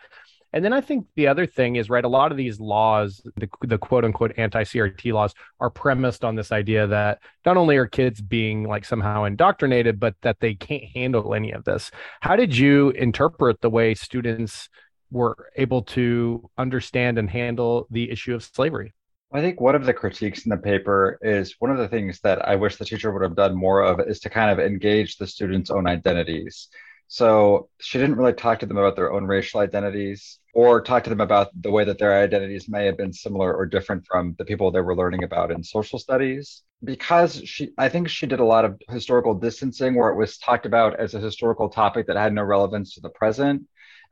And 0.53 0.63
then 0.63 0.73
I 0.73 0.81
think 0.81 1.07
the 1.15 1.27
other 1.27 1.45
thing 1.45 1.75
is, 1.75 1.89
right, 1.89 2.05
a 2.05 2.09
lot 2.09 2.31
of 2.31 2.37
these 2.37 2.59
laws, 2.59 3.21
the, 3.35 3.49
the 3.61 3.77
quote 3.77 4.05
unquote 4.05 4.33
anti 4.37 4.63
CRT 4.63 5.13
laws, 5.13 5.33
are 5.59 5.69
premised 5.69 6.23
on 6.23 6.35
this 6.35 6.51
idea 6.51 6.87
that 6.87 7.19
not 7.45 7.57
only 7.57 7.77
are 7.77 7.85
kids 7.85 8.21
being 8.21 8.63
like 8.63 8.85
somehow 8.85 9.25
indoctrinated, 9.25 9.99
but 9.99 10.15
that 10.21 10.39
they 10.39 10.55
can't 10.55 10.85
handle 10.95 11.33
any 11.33 11.51
of 11.51 11.65
this. 11.65 11.91
How 12.21 12.35
did 12.35 12.55
you 12.55 12.91
interpret 12.91 13.61
the 13.61 13.69
way 13.69 13.93
students 13.93 14.69
were 15.11 15.35
able 15.55 15.81
to 15.81 16.49
understand 16.57 17.17
and 17.17 17.29
handle 17.29 17.87
the 17.91 18.09
issue 18.09 18.33
of 18.33 18.43
slavery? 18.43 18.93
I 19.33 19.41
think 19.41 19.59
one 19.59 19.75
of 19.75 19.85
the 19.85 19.93
critiques 19.93 20.45
in 20.45 20.49
the 20.49 20.57
paper 20.57 21.19
is 21.21 21.55
one 21.59 21.69
of 21.69 21.77
the 21.77 21.89
things 21.89 22.21
that 22.21 22.47
I 22.47 22.55
wish 22.55 22.77
the 22.77 22.85
teacher 22.85 23.11
would 23.11 23.23
have 23.23 23.35
done 23.35 23.55
more 23.55 23.81
of 23.81 23.99
is 23.99 24.21
to 24.21 24.29
kind 24.29 24.49
of 24.49 24.65
engage 24.65 25.17
the 25.17 25.27
students' 25.27 25.69
own 25.69 25.85
identities. 25.85 26.69
So 27.07 27.69
she 27.79 27.97
didn't 27.97 28.17
really 28.17 28.33
talk 28.33 28.59
to 28.59 28.65
them 28.65 28.77
about 28.77 28.95
their 28.95 29.13
own 29.13 29.25
racial 29.25 29.61
identities 29.61 30.39
or 30.53 30.81
talk 30.81 31.03
to 31.05 31.09
them 31.09 31.21
about 31.21 31.49
the 31.61 31.71
way 31.71 31.85
that 31.85 31.99
their 31.99 32.21
identities 32.21 32.67
may 32.67 32.85
have 32.85 32.97
been 32.97 33.13
similar 33.13 33.53
or 33.53 33.65
different 33.65 34.05
from 34.05 34.35
the 34.37 34.45
people 34.45 34.71
they 34.71 34.81
were 34.81 34.95
learning 34.95 35.23
about 35.23 35.51
in 35.51 35.63
social 35.63 35.99
studies. 35.99 36.63
Because 36.83 37.41
she, 37.45 37.71
I 37.77 37.89
think 37.89 38.09
she 38.09 38.27
did 38.27 38.39
a 38.39 38.45
lot 38.45 38.65
of 38.65 38.79
historical 38.89 39.33
distancing 39.33 39.95
where 39.95 40.09
it 40.09 40.17
was 40.17 40.37
talked 40.37 40.65
about 40.65 40.99
as 40.99 41.13
a 41.13 41.19
historical 41.19 41.69
topic 41.69 42.07
that 42.07 42.17
had 42.17 42.33
no 42.33 42.43
relevance 42.43 42.95
to 42.95 43.01
the 43.01 43.09
present. 43.09 43.63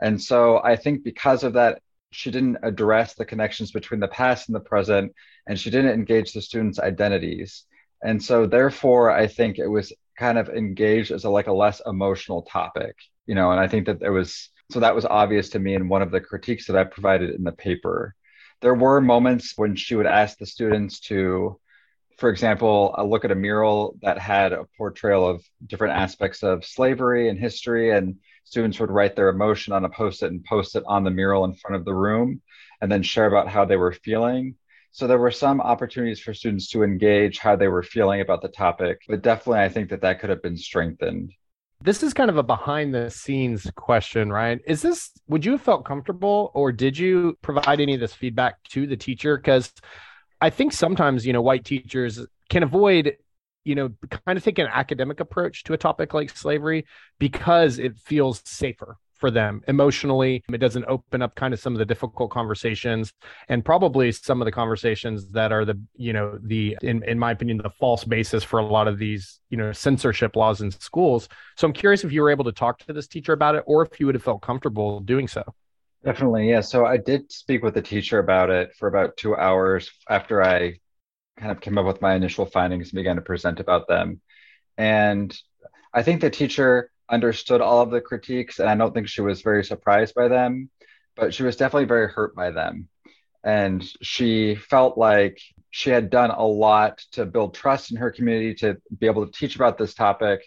And 0.01 0.21
so 0.21 0.61
I 0.63 0.75
think 0.75 1.03
because 1.03 1.43
of 1.43 1.53
that, 1.53 1.81
she 2.11 2.31
didn't 2.31 2.57
address 2.63 3.13
the 3.13 3.25
connections 3.25 3.71
between 3.71 3.99
the 3.99 4.07
past 4.07 4.47
and 4.47 4.55
the 4.55 4.61
present, 4.61 5.13
and 5.47 5.59
she 5.59 5.69
didn't 5.69 5.91
engage 5.91 6.31
the 6.31 6.41
students' 6.41 6.79
identities. 6.79 7.65
And 8.01 8.23
so 8.23 8.45
therefore, 8.45 9.11
I 9.11 9.27
think 9.27 9.57
it 9.57 9.67
was 9.67 9.91
kind 10.17 10.37
of 10.37 10.49
engaged 10.49 11.11
as 11.11 11.25
a 11.25 11.29
like 11.29 11.47
a 11.47 11.53
less 11.53 11.81
emotional 11.85 12.41
topic 12.43 12.95
you 13.25 13.35
know 13.35 13.51
and 13.51 13.59
i 13.59 13.67
think 13.67 13.85
that 13.85 13.99
there 13.99 14.11
was 14.11 14.49
so 14.71 14.79
that 14.79 14.95
was 14.95 15.05
obvious 15.05 15.49
to 15.49 15.59
me 15.59 15.75
in 15.75 15.87
one 15.87 16.01
of 16.01 16.11
the 16.11 16.21
critiques 16.21 16.65
that 16.67 16.75
i 16.75 16.83
provided 16.83 17.31
in 17.31 17.43
the 17.43 17.51
paper. 17.51 18.15
There 18.61 18.73
were 18.73 19.01
moments 19.01 19.53
when 19.55 19.75
she 19.75 19.95
would 19.95 20.05
ask 20.05 20.37
the 20.37 20.45
students 20.45 20.99
to 21.01 21.59
for 22.17 22.29
example 22.29 22.95
uh, 22.97 23.03
look 23.03 23.25
at 23.25 23.31
a 23.31 23.35
mural 23.35 23.97
that 24.01 24.17
had 24.17 24.53
a 24.53 24.65
portrayal 24.77 25.27
of 25.27 25.43
different 25.67 25.93
aspects 25.95 26.43
of 26.43 26.63
slavery 26.63 27.29
and 27.29 27.37
history 27.37 27.91
and 27.91 28.15
students 28.45 28.79
would 28.79 28.89
write 28.89 29.15
their 29.15 29.29
emotion 29.29 29.73
on 29.73 29.83
a 29.83 29.89
post-it 29.89 30.31
and 30.31 30.45
post 30.45 30.75
it 30.75 30.83
on 30.87 31.03
the 31.03 31.11
mural 31.11 31.43
in 31.43 31.53
front 31.53 31.75
of 31.75 31.83
the 31.83 31.93
room 31.93 32.41
and 32.81 32.89
then 32.91 33.03
share 33.03 33.27
about 33.27 33.49
how 33.49 33.65
they 33.65 33.75
were 33.75 33.91
feeling 33.91 34.55
so 34.95 35.07
there 35.07 35.17
were 35.17 35.29
some 35.29 35.59
opportunities 35.59 36.21
for 36.21 36.33
students 36.33 36.69
to 36.69 36.81
engage 36.81 37.37
how 37.37 37.53
they 37.53 37.67
were 37.67 37.83
feeling 37.83 38.21
about 38.21 38.41
the 38.41 38.47
topic, 38.47 39.01
but 39.09 39.21
definitely 39.21 39.59
I 39.59 39.67
think 39.67 39.89
that 39.89 39.99
that 39.99 40.21
could 40.21 40.29
have 40.29 40.41
been 40.41 40.55
strengthened. 40.55 41.33
This 41.81 42.01
is 42.01 42.13
kind 42.13 42.29
of 42.29 42.37
a 42.37 42.43
behind 42.43 42.95
the 42.95 43.09
scenes 43.09 43.69
question, 43.75 44.31
right? 44.31 44.61
Is 44.65 44.81
this, 44.81 45.11
would 45.27 45.43
you 45.43 45.51
have 45.51 45.61
felt 45.61 45.83
comfortable 45.83 46.49
or 46.53 46.71
did 46.71 46.97
you 46.97 47.37
provide 47.41 47.81
any 47.81 47.95
of 47.95 47.99
this 47.99 48.13
feedback 48.13 48.63
to 48.69 48.87
the 48.87 48.95
teacher? 48.95 49.35
Because 49.35 49.73
I 50.39 50.49
think 50.49 50.71
sometimes, 50.71 51.25
you 51.27 51.33
know, 51.33 51.41
white 51.41 51.65
teachers 51.65 52.25
can 52.49 52.63
avoid 52.63 53.17
you 53.65 53.73
know, 53.73 53.89
kind 54.27 54.37
of 54.37 54.43
take 54.43 54.59
an 54.59 54.67
academic 54.71 55.19
approach 55.19 55.63
to 55.63 55.73
a 55.73 55.77
topic 55.77 56.13
like 56.13 56.29
slavery 56.37 56.85
because 57.19 57.79
it 57.79 57.97
feels 57.97 58.41
safer, 58.45 58.95
for 59.17 59.31
them 59.31 59.61
emotionally. 59.67 60.43
It 60.51 60.57
doesn't 60.57 60.85
open 60.85 61.21
up 61.21 61.35
kind 61.35 61.53
of 61.53 61.59
some 61.59 61.73
of 61.73 61.79
the 61.79 61.85
difficult 61.85 62.31
conversations 62.31 63.11
and 63.49 63.63
probably 63.63 64.11
some 64.11 64.41
of 64.41 64.45
the 64.45 64.51
conversations 64.51 65.29
that 65.31 65.51
are 65.51 65.65
the, 65.65 65.79
you 65.95 66.13
know, 66.13 66.37
the, 66.43 66.77
in, 66.81 67.03
in 67.03 67.17
my 67.17 67.31
opinion, 67.31 67.57
the 67.57 67.69
false 67.69 68.03
basis 68.03 68.43
for 68.43 68.59
a 68.59 68.65
lot 68.65 68.87
of 68.87 68.97
these, 68.97 69.39
you 69.49 69.57
know, 69.57 69.71
censorship 69.71 70.35
laws 70.35 70.61
in 70.61 70.71
schools. 70.71 71.29
So 71.57 71.67
I'm 71.67 71.73
curious 71.73 72.03
if 72.03 72.11
you 72.11 72.21
were 72.21 72.31
able 72.31 72.45
to 72.45 72.51
talk 72.51 72.79
to 72.79 72.93
this 72.93 73.07
teacher 73.07 73.33
about 73.33 73.55
it 73.55 73.63
or 73.65 73.85
if 73.85 73.99
you 73.99 74.05
would 74.05 74.15
have 74.15 74.23
felt 74.23 74.41
comfortable 74.41 74.99
doing 74.99 75.27
so. 75.27 75.43
Definitely. 76.03 76.49
Yeah. 76.49 76.61
So 76.61 76.85
I 76.85 76.97
did 76.97 77.31
speak 77.31 77.63
with 77.63 77.73
the 77.73 77.81
teacher 77.81 78.19
about 78.19 78.49
it 78.51 78.75
for 78.75 78.87
about 78.87 79.17
two 79.17 79.35
hours 79.35 79.89
after 80.07 80.43
I 80.43 80.79
kind 81.37 81.51
of 81.51 81.59
came 81.61 81.77
up 81.77 81.85
with 81.85 82.01
my 82.01 82.13
initial 82.13 82.45
findings 82.45 82.89
and 82.89 82.97
began 82.97 83.15
to 83.15 83.21
present 83.21 83.59
about 83.59 83.87
them. 83.87 84.21
And 84.77 85.35
I 85.93 86.03
think 86.03 86.21
the 86.21 86.29
teacher 86.29 86.91
understood 87.09 87.61
all 87.61 87.81
of 87.81 87.91
the 87.91 88.01
critiques, 88.01 88.59
and 88.59 88.69
I 88.69 88.75
don't 88.75 88.93
think 88.93 89.07
she 89.07 89.21
was 89.21 89.41
very 89.41 89.63
surprised 89.63 90.15
by 90.15 90.27
them, 90.27 90.69
but 91.15 91.33
she 91.33 91.43
was 91.43 91.55
definitely 91.55 91.87
very 91.87 92.09
hurt 92.09 92.35
by 92.35 92.51
them. 92.51 92.87
And 93.43 93.83
she 94.01 94.55
felt 94.55 94.97
like 94.97 95.39
she 95.69 95.89
had 95.91 96.09
done 96.09 96.31
a 96.31 96.45
lot 96.45 96.99
to 97.11 97.25
build 97.25 97.53
trust 97.53 97.91
in 97.91 97.97
her 97.97 98.11
community 98.11 98.55
to 98.55 98.77
be 98.97 99.05
able 99.05 99.25
to 99.25 99.31
teach 99.31 99.55
about 99.55 99.77
this 99.77 99.93
topic. 99.93 100.41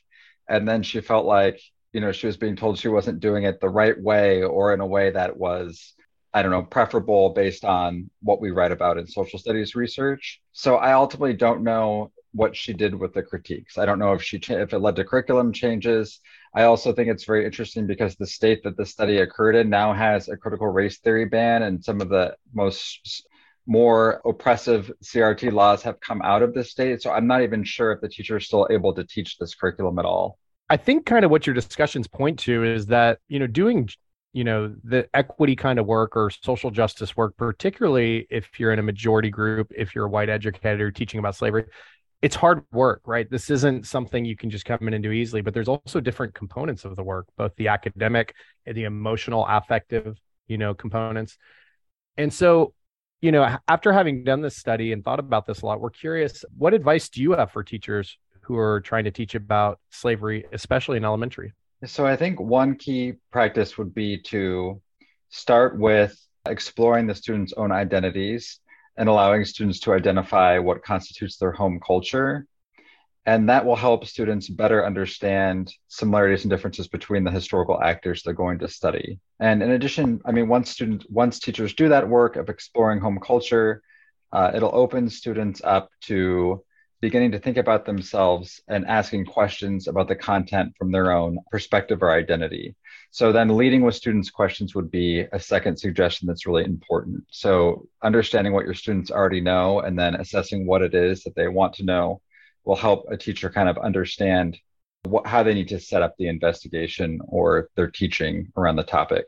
And 0.48 0.66
then 0.66 0.82
she 0.82 1.00
felt 1.00 1.26
like, 1.26 1.60
you 1.92 2.00
know, 2.00 2.12
she 2.12 2.26
was 2.26 2.36
being 2.36 2.56
told 2.56 2.78
she 2.78 2.88
wasn't 2.88 3.20
doing 3.20 3.44
it 3.44 3.60
the 3.60 3.68
right 3.68 4.00
way 4.00 4.42
or 4.42 4.74
in 4.74 4.80
a 4.80 4.86
way 4.86 5.10
that 5.10 5.36
was 5.36 5.94
I 6.32 6.42
don't 6.42 6.50
know, 6.50 6.62
preferable 6.62 7.30
based 7.30 7.64
on 7.64 8.10
what 8.20 8.40
we 8.40 8.50
write 8.50 8.72
about 8.72 8.98
in 8.98 9.06
social 9.06 9.38
studies 9.38 9.74
research. 9.74 10.40
So 10.52 10.76
I 10.76 10.92
ultimately 10.92 11.32
don't 11.32 11.62
know 11.62 12.12
what 12.32 12.56
she 12.56 12.72
did 12.72 12.94
with 12.94 13.14
the 13.14 13.22
critiques. 13.22 13.78
I 13.78 13.86
don't 13.86 13.98
know 13.98 14.12
if 14.12 14.22
she 14.22 14.38
cha- 14.38 14.58
if 14.58 14.72
it 14.72 14.78
led 14.78 14.96
to 14.96 15.04
curriculum 15.04 15.52
changes. 15.52 16.20
I 16.54 16.64
also 16.64 16.92
think 16.92 17.08
it's 17.08 17.24
very 17.24 17.44
interesting 17.44 17.86
because 17.86 18.16
the 18.16 18.26
state 18.26 18.62
that 18.64 18.76
the 18.76 18.86
study 18.86 19.18
occurred 19.18 19.56
in 19.56 19.70
now 19.70 19.92
has 19.92 20.28
a 20.28 20.36
critical 20.36 20.68
race 20.68 20.98
theory 20.98 21.26
ban, 21.26 21.62
and 21.62 21.82
some 21.84 22.00
of 22.00 22.08
the 22.08 22.36
most 22.52 23.26
more 23.66 24.22
oppressive 24.24 24.90
CRT 25.04 25.52
laws 25.52 25.82
have 25.82 26.00
come 26.00 26.22
out 26.22 26.42
of 26.42 26.54
the 26.54 26.64
state. 26.64 27.02
So 27.02 27.10
I'm 27.10 27.26
not 27.26 27.42
even 27.42 27.64
sure 27.64 27.92
if 27.92 28.00
the 28.00 28.08
teacher 28.08 28.38
is 28.38 28.46
still 28.46 28.66
able 28.70 28.94
to 28.94 29.04
teach 29.04 29.36
this 29.38 29.54
curriculum 29.54 29.98
at 29.98 30.06
all. 30.06 30.38
I 30.70 30.76
think 30.76 31.06
kind 31.06 31.24
of 31.24 31.30
what 31.30 31.46
your 31.46 31.54
discussions 31.54 32.06
point 32.08 32.38
to 32.40 32.64
is 32.64 32.86
that, 32.86 33.18
you 33.28 33.38
know, 33.38 33.46
doing 33.46 33.88
you 34.32 34.44
know 34.44 34.74
the 34.84 35.08
equity 35.14 35.56
kind 35.56 35.78
of 35.78 35.86
work 35.86 36.14
or 36.14 36.30
social 36.30 36.70
justice 36.70 37.16
work 37.16 37.34
particularly 37.36 38.26
if 38.30 38.60
you're 38.60 38.72
in 38.72 38.78
a 38.78 38.82
majority 38.82 39.30
group 39.30 39.72
if 39.74 39.94
you're 39.94 40.04
a 40.04 40.10
white 40.10 40.28
educator 40.28 40.90
teaching 40.90 41.18
about 41.18 41.34
slavery 41.34 41.64
it's 42.22 42.37
hard 42.37 42.64
work 42.72 43.02
right? 43.07 43.31
This 43.31 43.50
isn't 43.50 43.87
something 43.87 44.24
you 44.24 44.37
can 44.37 44.50
just 44.50 44.64
come 44.64 44.78
in 44.83 44.94
and 44.94 45.02
do 45.02 45.12
easily 45.12 45.42
but 45.42 45.54
there's 45.54 45.68
also 45.68 46.00
different 46.00 46.35
components 46.35 46.85
of 46.85 46.96
the 46.96 47.02
work 47.02 47.26
both 47.37 47.54
the 47.57 47.68
academic 47.68 48.35
and 48.66 48.76
the 48.76 48.85
emotional 48.85 49.46
affective 49.48 50.18
you 50.46 50.59
know 50.59 50.74
components. 50.74 51.37
And 52.16 52.33
so 52.33 52.74
you 53.20 53.33
know 53.33 53.57
after 53.68 53.92
having 53.92 54.24
done 54.24 54.40
this 54.40 54.57
study 54.57 54.92
and 54.92 55.04
thought 55.04 55.20
about 55.20 55.46
this 55.46 55.62
a 55.62 55.66
lot 55.66 55.81
we're 55.81 55.90
curious 55.90 56.44
what 56.57 56.74
advice 56.74 57.09
do 57.09 57.22
you 57.22 57.33
have 57.33 57.50
for 57.50 57.62
teachers 57.62 58.18
who 58.42 58.57
are 58.57 58.81
trying 58.81 59.04
to 59.04 59.11
teach 59.11 59.35
about 59.35 59.78
slavery 59.90 60.46
especially 60.52 60.96
in 60.96 61.04
elementary? 61.04 61.52
So 61.85 62.07
I 62.07 62.16
think 62.16 62.40
one 62.40 62.74
key 62.74 63.14
practice 63.31 63.78
would 63.78 63.94
be 63.94 64.18
to 64.22 64.81
start 65.28 65.78
with 65.78 66.18
exploring 66.46 67.07
the 67.07 67.14
students' 67.14 67.52
own 67.57 67.70
identities 67.70 68.61
and 68.98 69.08
allowing 69.08 69.44
students 69.44 69.80
to 69.80 69.94
identify 69.94 70.58
what 70.58 70.82
constitutes 70.82 71.38
their 71.38 71.52
home 71.52 71.80
culture. 71.84 72.46
And 73.24 73.48
that 73.48 73.64
will 73.64 73.76
help 73.76 74.06
students 74.06 74.48
better 74.48 74.84
understand 74.84 75.72
similarities 75.87 76.44
and 76.44 76.50
differences 76.50 76.88
between 76.88 77.24
the 77.24 77.30
historical 77.30 77.80
actors 77.80 78.22
they're 78.22 78.32
going 78.32 78.58
to 78.58 78.68
study. 78.68 79.20
And 79.38 79.62
in 79.62 79.70
addition, 79.70 80.20
I 80.24 80.32
mean, 80.32 80.48
once 80.48 80.70
students, 80.70 81.06
once 81.08 81.38
teachers 81.38 81.74
do 81.74 81.90
that 81.90 82.08
work 82.08 82.37
of 82.37 82.48
exploring 82.48 83.00
home 83.00 83.20
culture, 83.20 83.82
uh, 84.32 84.50
it'll 84.54 84.74
open 84.74 85.08
students 85.08 85.61
up 85.62 85.90
to 86.02 86.64
beginning 87.00 87.30
to 87.32 87.38
think 87.38 87.56
about 87.56 87.84
themselves 87.84 88.61
and 88.68 88.87
asking 88.87 89.24
questions 89.24 89.87
about 89.87 90.08
the 90.08 90.16
content 90.16 90.74
from 90.76 90.90
their 90.90 91.12
own 91.12 91.38
perspective 91.50 92.02
or 92.02 92.11
identity. 92.11 92.74
So 93.11 93.32
then 93.32 93.56
leading 93.56 93.82
with 93.82 93.94
students' 93.94 94.30
questions 94.30 94.74
would 94.74 94.90
be 94.90 95.20
a 95.32 95.38
second 95.38 95.78
suggestion 95.78 96.26
that's 96.26 96.46
really 96.46 96.64
important. 96.64 97.24
So 97.30 97.87
understanding 98.02 98.52
what 98.52 98.64
your 98.64 98.74
students 98.74 99.11
already 99.11 99.40
know 99.40 99.80
and 99.80 99.98
then 99.98 100.16
assessing 100.16 100.66
what 100.66 100.82
it 100.82 100.94
is 100.94 101.22
that 101.22 101.34
they 101.34 101.48
want 101.48 101.74
to 101.74 101.84
know 101.84 102.20
will 102.64 102.76
help 102.76 103.06
a 103.11 103.16
teacher 103.16 103.48
kind 103.48 103.68
of 103.68 103.78
understand 103.78 104.58
what, 105.04 105.26
how 105.26 105.42
they 105.42 105.54
need 105.54 105.68
to 105.68 105.80
set 105.80 106.02
up 106.02 106.14
the 106.18 106.28
investigation 106.28 107.20
or 107.26 107.68
their 107.76 107.90
teaching 107.90 108.52
around 108.56 108.76
the 108.76 108.82
topic. 108.82 109.26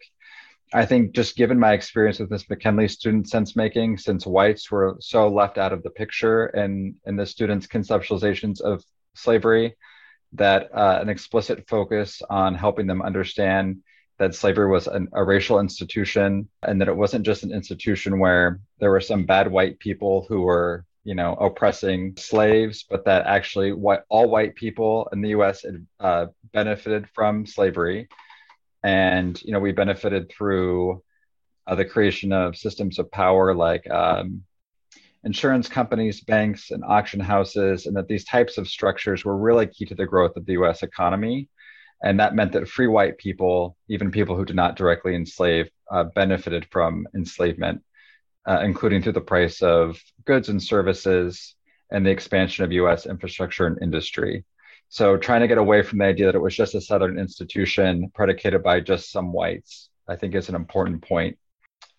I 0.72 0.86
think 0.86 1.12
just 1.12 1.36
given 1.36 1.58
my 1.58 1.72
experience 1.72 2.20
with 2.20 2.30
Miss 2.30 2.48
McKinley 2.48 2.86
student 2.86 3.28
sense 3.28 3.56
making, 3.56 3.98
since 3.98 4.26
whites 4.26 4.70
were 4.70 4.96
so 5.00 5.28
left 5.28 5.58
out 5.58 5.72
of 5.72 5.82
the 5.82 5.90
picture 5.90 6.46
and 6.46 6.94
in 7.06 7.16
the 7.16 7.26
students' 7.26 7.66
conceptualizations 7.66 8.60
of 8.60 8.84
slavery, 9.14 9.76
that 10.34 10.70
uh, 10.72 10.98
an 11.02 11.08
explicit 11.08 11.68
focus 11.68 12.22
on 12.30 12.54
helping 12.54 12.86
them 12.86 13.02
understand 13.02 13.82
that 14.18 14.34
slavery 14.34 14.68
was 14.68 14.86
an, 14.86 15.08
a 15.12 15.24
racial 15.24 15.58
institution 15.58 16.48
and 16.62 16.80
that 16.80 16.88
it 16.88 16.96
wasn't 16.96 17.26
just 17.26 17.42
an 17.42 17.52
institution 17.52 18.20
where 18.20 18.60
there 18.78 18.90
were 18.90 19.00
some 19.00 19.24
bad 19.24 19.50
white 19.50 19.78
people 19.78 20.26
who 20.28 20.42
were 20.42 20.84
you 21.02 21.14
know 21.14 21.32
oppressing 21.36 22.14
slaves 22.18 22.84
but 22.88 23.06
that 23.06 23.26
actually 23.26 23.72
what 23.72 24.04
all 24.10 24.28
white 24.28 24.54
people 24.54 25.08
in 25.12 25.22
the 25.22 25.30
us 25.30 25.64
uh, 26.00 26.26
benefited 26.52 27.08
from 27.14 27.46
slavery 27.46 28.06
and 28.82 29.40
you 29.42 29.52
know 29.52 29.60
we 29.60 29.72
benefited 29.72 30.30
through 30.30 31.02
uh, 31.66 31.74
the 31.74 31.84
creation 31.84 32.32
of 32.32 32.56
systems 32.56 32.98
of 32.98 33.10
power 33.10 33.54
like 33.54 33.88
um, 33.90 34.42
insurance 35.24 35.68
companies, 35.68 36.20
banks, 36.20 36.70
and 36.70 36.84
auction 36.84 37.20
houses, 37.20 37.86
and 37.86 37.96
that 37.96 38.08
these 38.08 38.24
types 38.24 38.58
of 38.58 38.68
structures 38.68 39.24
were 39.24 39.36
really 39.36 39.66
key 39.66 39.84
to 39.84 39.94
the 39.94 40.06
growth 40.06 40.36
of 40.36 40.46
the 40.46 40.52
U.S. 40.54 40.82
economy. 40.82 41.48
And 42.02 42.18
that 42.18 42.34
meant 42.34 42.52
that 42.52 42.68
free 42.68 42.86
white 42.86 43.18
people, 43.18 43.76
even 43.88 44.10
people 44.10 44.34
who 44.34 44.46
did 44.46 44.56
not 44.56 44.76
directly 44.76 45.14
enslave, 45.14 45.68
uh, 45.90 46.04
benefited 46.14 46.66
from 46.70 47.06
enslavement, 47.14 47.82
uh, 48.48 48.60
including 48.64 49.02
through 49.02 49.12
the 49.12 49.20
price 49.20 49.60
of 49.60 50.00
goods 50.24 50.48
and 50.48 50.62
services 50.62 51.54
and 51.90 52.06
the 52.06 52.10
expansion 52.10 52.64
of 52.64 52.72
U.S. 52.72 53.04
infrastructure 53.04 53.66
and 53.66 53.82
industry. 53.82 54.44
So 54.90 55.16
trying 55.16 55.40
to 55.42 55.48
get 55.48 55.56
away 55.56 55.82
from 55.82 55.98
the 55.98 56.04
idea 56.04 56.26
that 56.26 56.34
it 56.34 56.42
was 56.42 56.56
just 56.56 56.74
a 56.74 56.80
Southern 56.80 57.16
institution 57.16 58.10
predicated 58.12 58.64
by 58.64 58.80
just 58.80 59.12
some 59.12 59.32
whites, 59.32 59.88
I 60.08 60.16
think 60.16 60.34
is 60.34 60.48
an 60.48 60.56
important 60.56 61.02
point. 61.02 61.38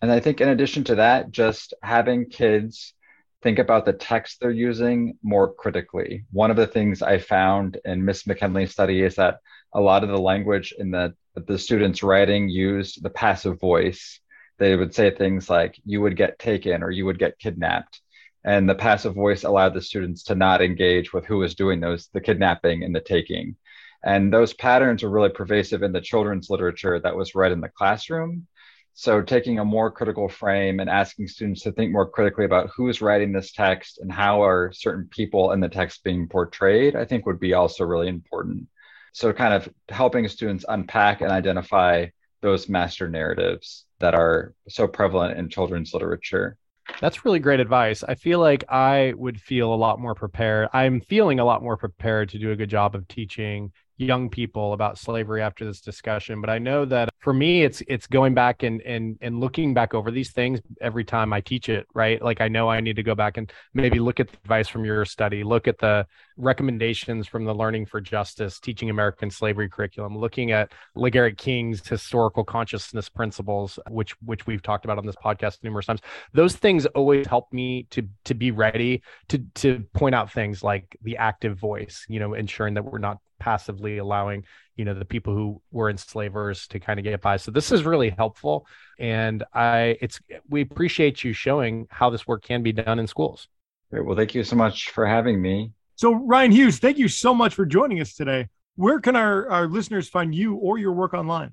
And 0.02 0.12
I 0.12 0.20
think 0.20 0.42
in 0.42 0.50
addition 0.50 0.84
to 0.84 0.96
that, 0.96 1.30
just 1.30 1.72
having 1.82 2.28
kids 2.28 2.92
think 3.40 3.58
about 3.58 3.86
the 3.86 3.94
text 3.94 4.40
they're 4.40 4.50
using 4.50 5.16
more 5.22 5.54
critically. 5.54 6.26
One 6.32 6.50
of 6.50 6.58
the 6.58 6.66
things 6.66 7.00
I 7.00 7.16
found 7.16 7.78
in 7.86 8.04
Miss 8.04 8.26
McKinley's 8.26 8.72
study 8.72 9.02
is 9.02 9.14
that 9.14 9.38
a 9.72 9.80
lot 9.80 10.04
of 10.04 10.10
the 10.10 10.18
language 10.18 10.74
in 10.78 10.90
the 10.90 11.14
the 11.34 11.58
students 11.58 12.02
writing 12.02 12.50
used 12.50 13.02
the 13.02 13.08
passive 13.08 13.58
voice. 13.58 14.20
They 14.58 14.76
would 14.76 14.94
say 14.94 15.10
things 15.10 15.48
like 15.48 15.80
"you 15.86 16.02
would 16.02 16.14
get 16.14 16.38
taken" 16.38 16.82
or 16.82 16.90
"you 16.90 17.06
would 17.06 17.18
get 17.18 17.38
kidnapped," 17.38 18.01
and 18.44 18.68
the 18.68 18.74
passive 18.74 19.14
voice 19.14 19.44
allowed 19.44 19.74
the 19.74 19.82
students 19.82 20.24
to 20.24 20.34
not 20.34 20.62
engage 20.62 21.12
with 21.12 21.24
who 21.24 21.38
was 21.38 21.54
doing 21.54 21.80
those 21.80 22.08
the 22.12 22.20
kidnapping 22.20 22.82
and 22.82 22.94
the 22.94 23.00
taking. 23.00 23.56
And 24.04 24.32
those 24.32 24.52
patterns 24.52 25.02
are 25.02 25.10
really 25.10 25.30
pervasive 25.30 25.82
in 25.82 25.92
the 25.92 26.00
children's 26.00 26.50
literature 26.50 26.98
that 27.00 27.16
was 27.16 27.34
read 27.34 27.52
in 27.52 27.60
the 27.60 27.68
classroom. 27.68 28.46
So 28.94 29.22
taking 29.22 29.58
a 29.58 29.64
more 29.64 29.90
critical 29.90 30.28
frame 30.28 30.80
and 30.80 30.90
asking 30.90 31.28
students 31.28 31.62
to 31.62 31.72
think 31.72 31.92
more 31.92 32.08
critically 32.08 32.44
about 32.44 32.70
who's 32.76 33.00
writing 33.00 33.32
this 33.32 33.52
text 33.52 33.98
and 33.98 34.12
how 34.12 34.42
are 34.44 34.72
certain 34.72 35.08
people 35.08 35.52
in 35.52 35.60
the 35.60 35.68
text 35.68 36.04
being 36.04 36.28
portrayed 36.28 36.94
i 36.94 37.04
think 37.04 37.24
would 37.24 37.40
be 37.40 37.54
also 37.54 37.84
really 37.84 38.08
important. 38.08 38.68
So 39.14 39.32
kind 39.32 39.54
of 39.54 39.68
helping 39.88 40.26
students 40.28 40.64
unpack 40.68 41.20
and 41.20 41.30
identify 41.30 42.06
those 42.40 42.68
master 42.68 43.08
narratives 43.08 43.84
that 44.00 44.14
are 44.14 44.54
so 44.68 44.88
prevalent 44.88 45.38
in 45.38 45.48
children's 45.48 45.94
literature 45.94 46.58
that's 47.00 47.24
really 47.24 47.38
great 47.38 47.60
advice. 47.60 48.02
I 48.04 48.14
feel 48.14 48.38
like 48.38 48.64
I 48.68 49.14
would 49.16 49.40
feel 49.40 49.72
a 49.72 49.76
lot 49.76 49.98
more 49.98 50.14
prepared. 50.14 50.68
I'm 50.72 51.00
feeling 51.00 51.40
a 51.40 51.44
lot 51.44 51.62
more 51.62 51.76
prepared 51.76 52.28
to 52.30 52.38
do 52.38 52.50
a 52.50 52.56
good 52.56 52.70
job 52.70 52.94
of 52.94 53.08
teaching 53.08 53.72
young 53.98 54.28
people 54.28 54.72
about 54.72 54.98
slavery 54.98 55.42
after 55.42 55.64
this 55.64 55.80
discussion 55.80 56.40
but 56.40 56.50
i 56.50 56.58
know 56.58 56.84
that 56.84 57.08
for 57.18 57.32
me 57.32 57.62
it's 57.62 57.82
it's 57.88 58.06
going 58.06 58.34
back 58.34 58.62
and 58.62 58.80
and 58.82 59.16
and 59.20 59.38
looking 59.38 59.74
back 59.74 59.94
over 59.94 60.10
these 60.10 60.32
things 60.32 60.60
every 60.80 61.04
time 61.04 61.32
i 61.32 61.40
teach 61.40 61.68
it 61.68 61.86
right 61.94 62.22
like 62.22 62.40
i 62.40 62.48
know 62.48 62.68
i 62.68 62.80
need 62.80 62.96
to 62.96 63.02
go 63.02 63.14
back 63.14 63.36
and 63.36 63.52
maybe 63.74 64.00
look 64.00 64.18
at 64.18 64.28
the 64.28 64.36
advice 64.38 64.68
from 64.68 64.84
your 64.84 65.04
study 65.04 65.44
look 65.44 65.68
at 65.68 65.78
the 65.78 66.06
recommendations 66.36 67.26
from 67.26 67.44
the 67.44 67.54
learning 67.54 67.86
for 67.86 68.00
justice 68.00 68.58
teaching 68.60 68.90
american 68.90 69.30
slavery 69.30 69.68
curriculum 69.68 70.16
looking 70.16 70.52
at 70.52 70.72
LaGarrett 70.96 71.36
King's 71.36 71.86
historical 71.86 72.44
consciousness 72.44 73.08
principles 73.08 73.78
which 73.88 74.12
which 74.24 74.46
we've 74.46 74.62
talked 74.62 74.84
about 74.84 74.98
on 74.98 75.06
this 75.06 75.16
podcast 75.16 75.62
numerous 75.62 75.86
times. 75.86 76.00
Those 76.32 76.56
things 76.56 76.86
always 76.86 77.26
help 77.26 77.52
me 77.52 77.86
to 77.90 78.08
to 78.24 78.34
be 78.34 78.50
ready 78.50 79.02
to 79.28 79.38
to 79.56 79.84
point 79.94 80.14
out 80.14 80.32
things 80.32 80.62
like 80.62 80.96
the 81.02 81.16
active 81.16 81.58
voice 81.58 82.04
you 82.08 82.20
know 82.20 82.34
ensuring 82.34 82.74
that 82.74 82.84
we're 82.84 82.98
not 82.98 83.18
passively 83.38 83.98
allowing 83.98 84.44
you 84.76 84.84
know 84.84 84.94
the 84.94 85.04
people 85.04 85.34
who 85.34 85.60
were 85.70 85.90
enslavers 85.90 86.66
to 86.68 86.78
kind 86.78 86.98
of 86.98 87.04
get 87.04 87.20
by. 87.20 87.36
So 87.36 87.50
this 87.50 87.72
is 87.72 87.84
really 87.84 88.10
helpful 88.10 88.66
and 88.98 89.42
i 89.54 89.96
it's 90.00 90.20
we 90.48 90.60
appreciate 90.60 91.24
you 91.24 91.32
showing 91.32 91.86
how 91.90 92.10
this 92.10 92.26
work 92.26 92.42
can 92.42 92.62
be 92.62 92.72
done 92.72 92.98
in 92.98 93.06
schools. 93.06 93.48
Great. 93.90 94.04
well 94.04 94.16
thank 94.16 94.34
you 94.34 94.44
so 94.44 94.56
much 94.56 94.90
for 94.90 95.06
having 95.06 95.40
me 95.40 95.72
so 95.96 96.12
ryan 96.12 96.52
hughes 96.52 96.78
thank 96.78 96.98
you 96.98 97.08
so 97.08 97.34
much 97.34 97.54
for 97.54 97.66
joining 97.66 98.00
us 98.00 98.14
today 98.14 98.48
where 98.76 99.00
can 99.00 99.16
our, 99.16 99.48
our 99.50 99.66
listeners 99.68 100.08
find 100.08 100.34
you 100.34 100.54
or 100.56 100.78
your 100.78 100.92
work 100.92 101.14
online 101.14 101.50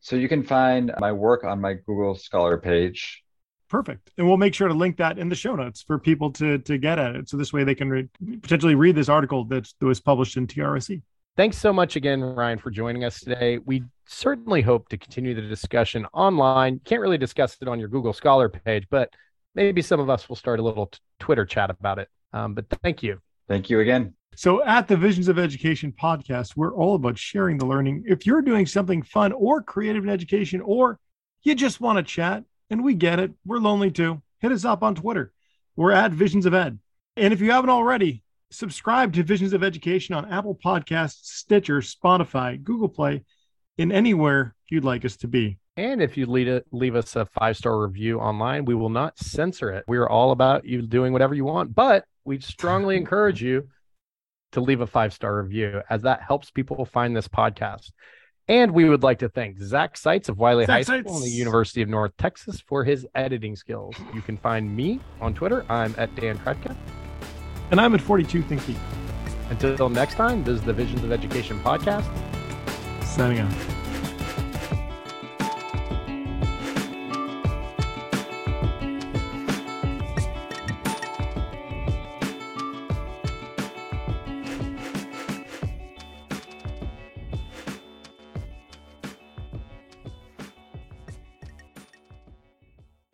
so 0.00 0.16
you 0.16 0.28
can 0.28 0.42
find 0.42 0.92
my 0.98 1.12
work 1.12 1.44
on 1.44 1.60
my 1.60 1.74
google 1.74 2.14
scholar 2.14 2.58
page 2.58 3.22
Perfect. 3.68 4.10
And 4.16 4.26
we'll 4.26 4.38
make 4.38 4.54
sure 4.54 4.68
to 4.68 4.74
link 4.74 4.96
that 4.96 5.18
in 5.18 5.28
the 5.28 5.34
show 5.34 5.54
notes 5.54 5.82
for 5.82 5.98
people 5.98 6.32
to 6.32 6.58
to 6.58 6.78
get 6.78 6.98
at 6.98 7.14
it. 7.14 7.28
So 7.28 7.36
this 7.36 7.52
way 7.52 7.64
they 7.64 7.74
can 7.74 7.90
re- 7.90 8.08
potentially 8.40 8.74
read 8.74 8.96
this 8.96 9.10
article 9.10 9.44
that 9.46 9.70
was 9.80 10.00
published 10.00 10.36
in 10.36 10.46
TRSE. 10.46 11.02
Thanks 11.36 11.56
so 11.56 11.72
much 11.72 11.94
again, 11.94 12.20
Ryan, 12.20 12.58
for 12.58 12.70
joining 12.70 13.04
us 13.04 13.20
today. 13.20 13.58
We 13.58 13.84
certainly 14.06 14.62
hope 14.62 14.88
to 14.88 14.96
continue 14.96 15.34
the 15.34 15.42
discussion 15.42 16.06
online. 16.12 16.80
Can't 16.84 17.00
really 17.00 17.18
discuss 17.18 17.56
it 17.60 17.68
on 17.68 17.78
your 17.78 17.88
Google 17.88 18.12
Scholar 18.12 18.48
page, 18.48 18.86
but 18.90 19.14
maybe 19.54 19.82
some 19.82 20.00
of 20.00 20.10
us 20.10 20.28
will 20.28 20.36
start 20.36 20.58
a 20.58 20.62
little 20.62 20.86
t- 20.86 20.98
Twitter 21.20 21.44
chat 21.44 21.70
about 21.70 22.00
it. 22.00 22.08
Um, 22.32 22.54
but 22.54 22.66
thank 22.82 23.02
you. 23.04 23.20
Thank 23.48 23.70
you 23.70 23.80
again. 23.80 24.14
So, 24.36 24.62
at 24.62 24.86
the 24.86 24.96
Visions 24.96 25.26
of 25.26 25.38
Education 25.38 25.92
podcast, 26.00 26.56
we're 26.56 26.74
all 26.74 26.94
about 26.94 27.18
sharing 27.18 27.58
the 27.58 27.66
learning. 27.66 28.04
If 28.06 28.24
you're 28.24 28.42
doing 28.42 28.66
something 28.66 29.02
fun 29.02 29.32
or 29.32 29.62
creative 29.62 30.04
in 30.04 30.10
education, 30.10 30.60
or 30.60 31.00
you 31.42 31.54
just 31.54 31.80
want 31.80 31.96
to 31.98 32.02
chat, 32.02 32.44
And 32.70 32.84
we 32.84 32.94
get 32.94 33.18
it. 33.18 33.32
We're 33.46 33.58
lonely 33.58 33.90
too. 33.90 34.22
Hit 34.40 34.52
us 34.52 34.64
up 34.64 34.82
on 34.82 34.94
Twitter. 34.94 35.32
We're 35.74 35.92
at 35.92 36.12
Visions 36.12 36.44
of 36.44 36.54
Ed. 36.54 36.78
And 37.16 37.32
if 37.32 37.40
you 37.40 37.50
haven't 37.50 37.70
already, 37.70 38.22
subscribe 38.50 39.14
to 39.14 39.22
Visions 39.22 39.54
of 39.54 39.64
Education 39.64 40.14
on 40.14 40.30
Apple 40.30 40.54
Podcasts, 40.54 41.24
Stitcher, 41.24 41.80
Spotify, 41.80 42.62
Google 42.62 42.88
Play, 42.88 43.24
in 43.78 43.90
anywhere 43.90 44.54
you'd 44.68 44.84
like 44.84 45.04
us 45.04 45.16
to 45.16 45.28
be. 45.28 45.58
And 45.76 46.02
if 46.02 46.16
you 46.16 46.26
leave, 46.26 46.48
it, 46.48 46.66
leave 46.72 46.96
us 46.96 47.16
a 47.16 47.24
five 47.26 47.56
star 47.56 47.80
review 47.80 48.20
online, 48.20 48.64
we 48.64 48.74
will 48.74 48.90
not 48.90 49.18
censor 49.18 49.70
it. 49.70 49.84
We 49.88 49.96
are 49.96 50.08
all 50.08 50.32
about 50.32 50.64
you 50.64 50.82
doing 50.82 51.12
whatever 51.12 51.34
you 51.34 51.44
want, 51.44 51.74
but 51.74 52.04
we 52.28 52.38
strongly 52.40 52.96
encourage 52.96 53.42
you 53.42 53.68
to 54.52 54.60
leave 54.60 54.80
a 54.80 54.86
five 54.86 55.12
star 55.12 55.42
review 55.42 55.80
as 55.90 56.02
that 56.02 56.22
helps 56.22 56.50
people 56.50 56.84
find 56.84 57.16
this 57.16 57.26
podcast. 57.26 57.90
And 58.46 58.72
we 58.72 58.88
would 58.88 59.02
like 59.02 59.18
to 59.18 59.28
thank 59.28 59.58
Zach 59.58 59.96
Seitz 59.96 60.28
of 60.28 60.38
Wiley 60.38 60.64
Zach 60.64 60.74
High 60.74 60.82
School 60.82 61.14
Seitz. 61.14 61.16
and 61.16 61.24
the 61.24 61.36
University 61.36 61.82
of 61.82 61.88
North 61.88 62.12
Texas 62.16 62.60
for 62.60 62.84
his 62.84 63.06
editing 63.14 63.56
skills. 63.56 63.94
You 64.14 64.22
can 64.22 64.36
find 64.38 64.74
me 64.74 65.00
on 65.20 65.34
Twitter. 65.34 65.66
I'm 65.68 65.94
at 65.98 66.14
Dan 66.14 66.38
Krutka. 66.38 66.76
And 67.70 67.80
I'm 67.80 67.94
at 67.94 68.00
42 68.00 68.42
Thinky. 68.42 68.76
Until 69.50 69.88
next 69.88 70.14
time, 70.14 70.44
this 70.44 70.60
is 70.60 70.62
the 70.62 70.72
Visions 70.72 71.04
of 71.04 71.12
Education 71.12 71.60
podcast. 71.60 72.06
Signing 73.04 73.40
off. 73.40 73.77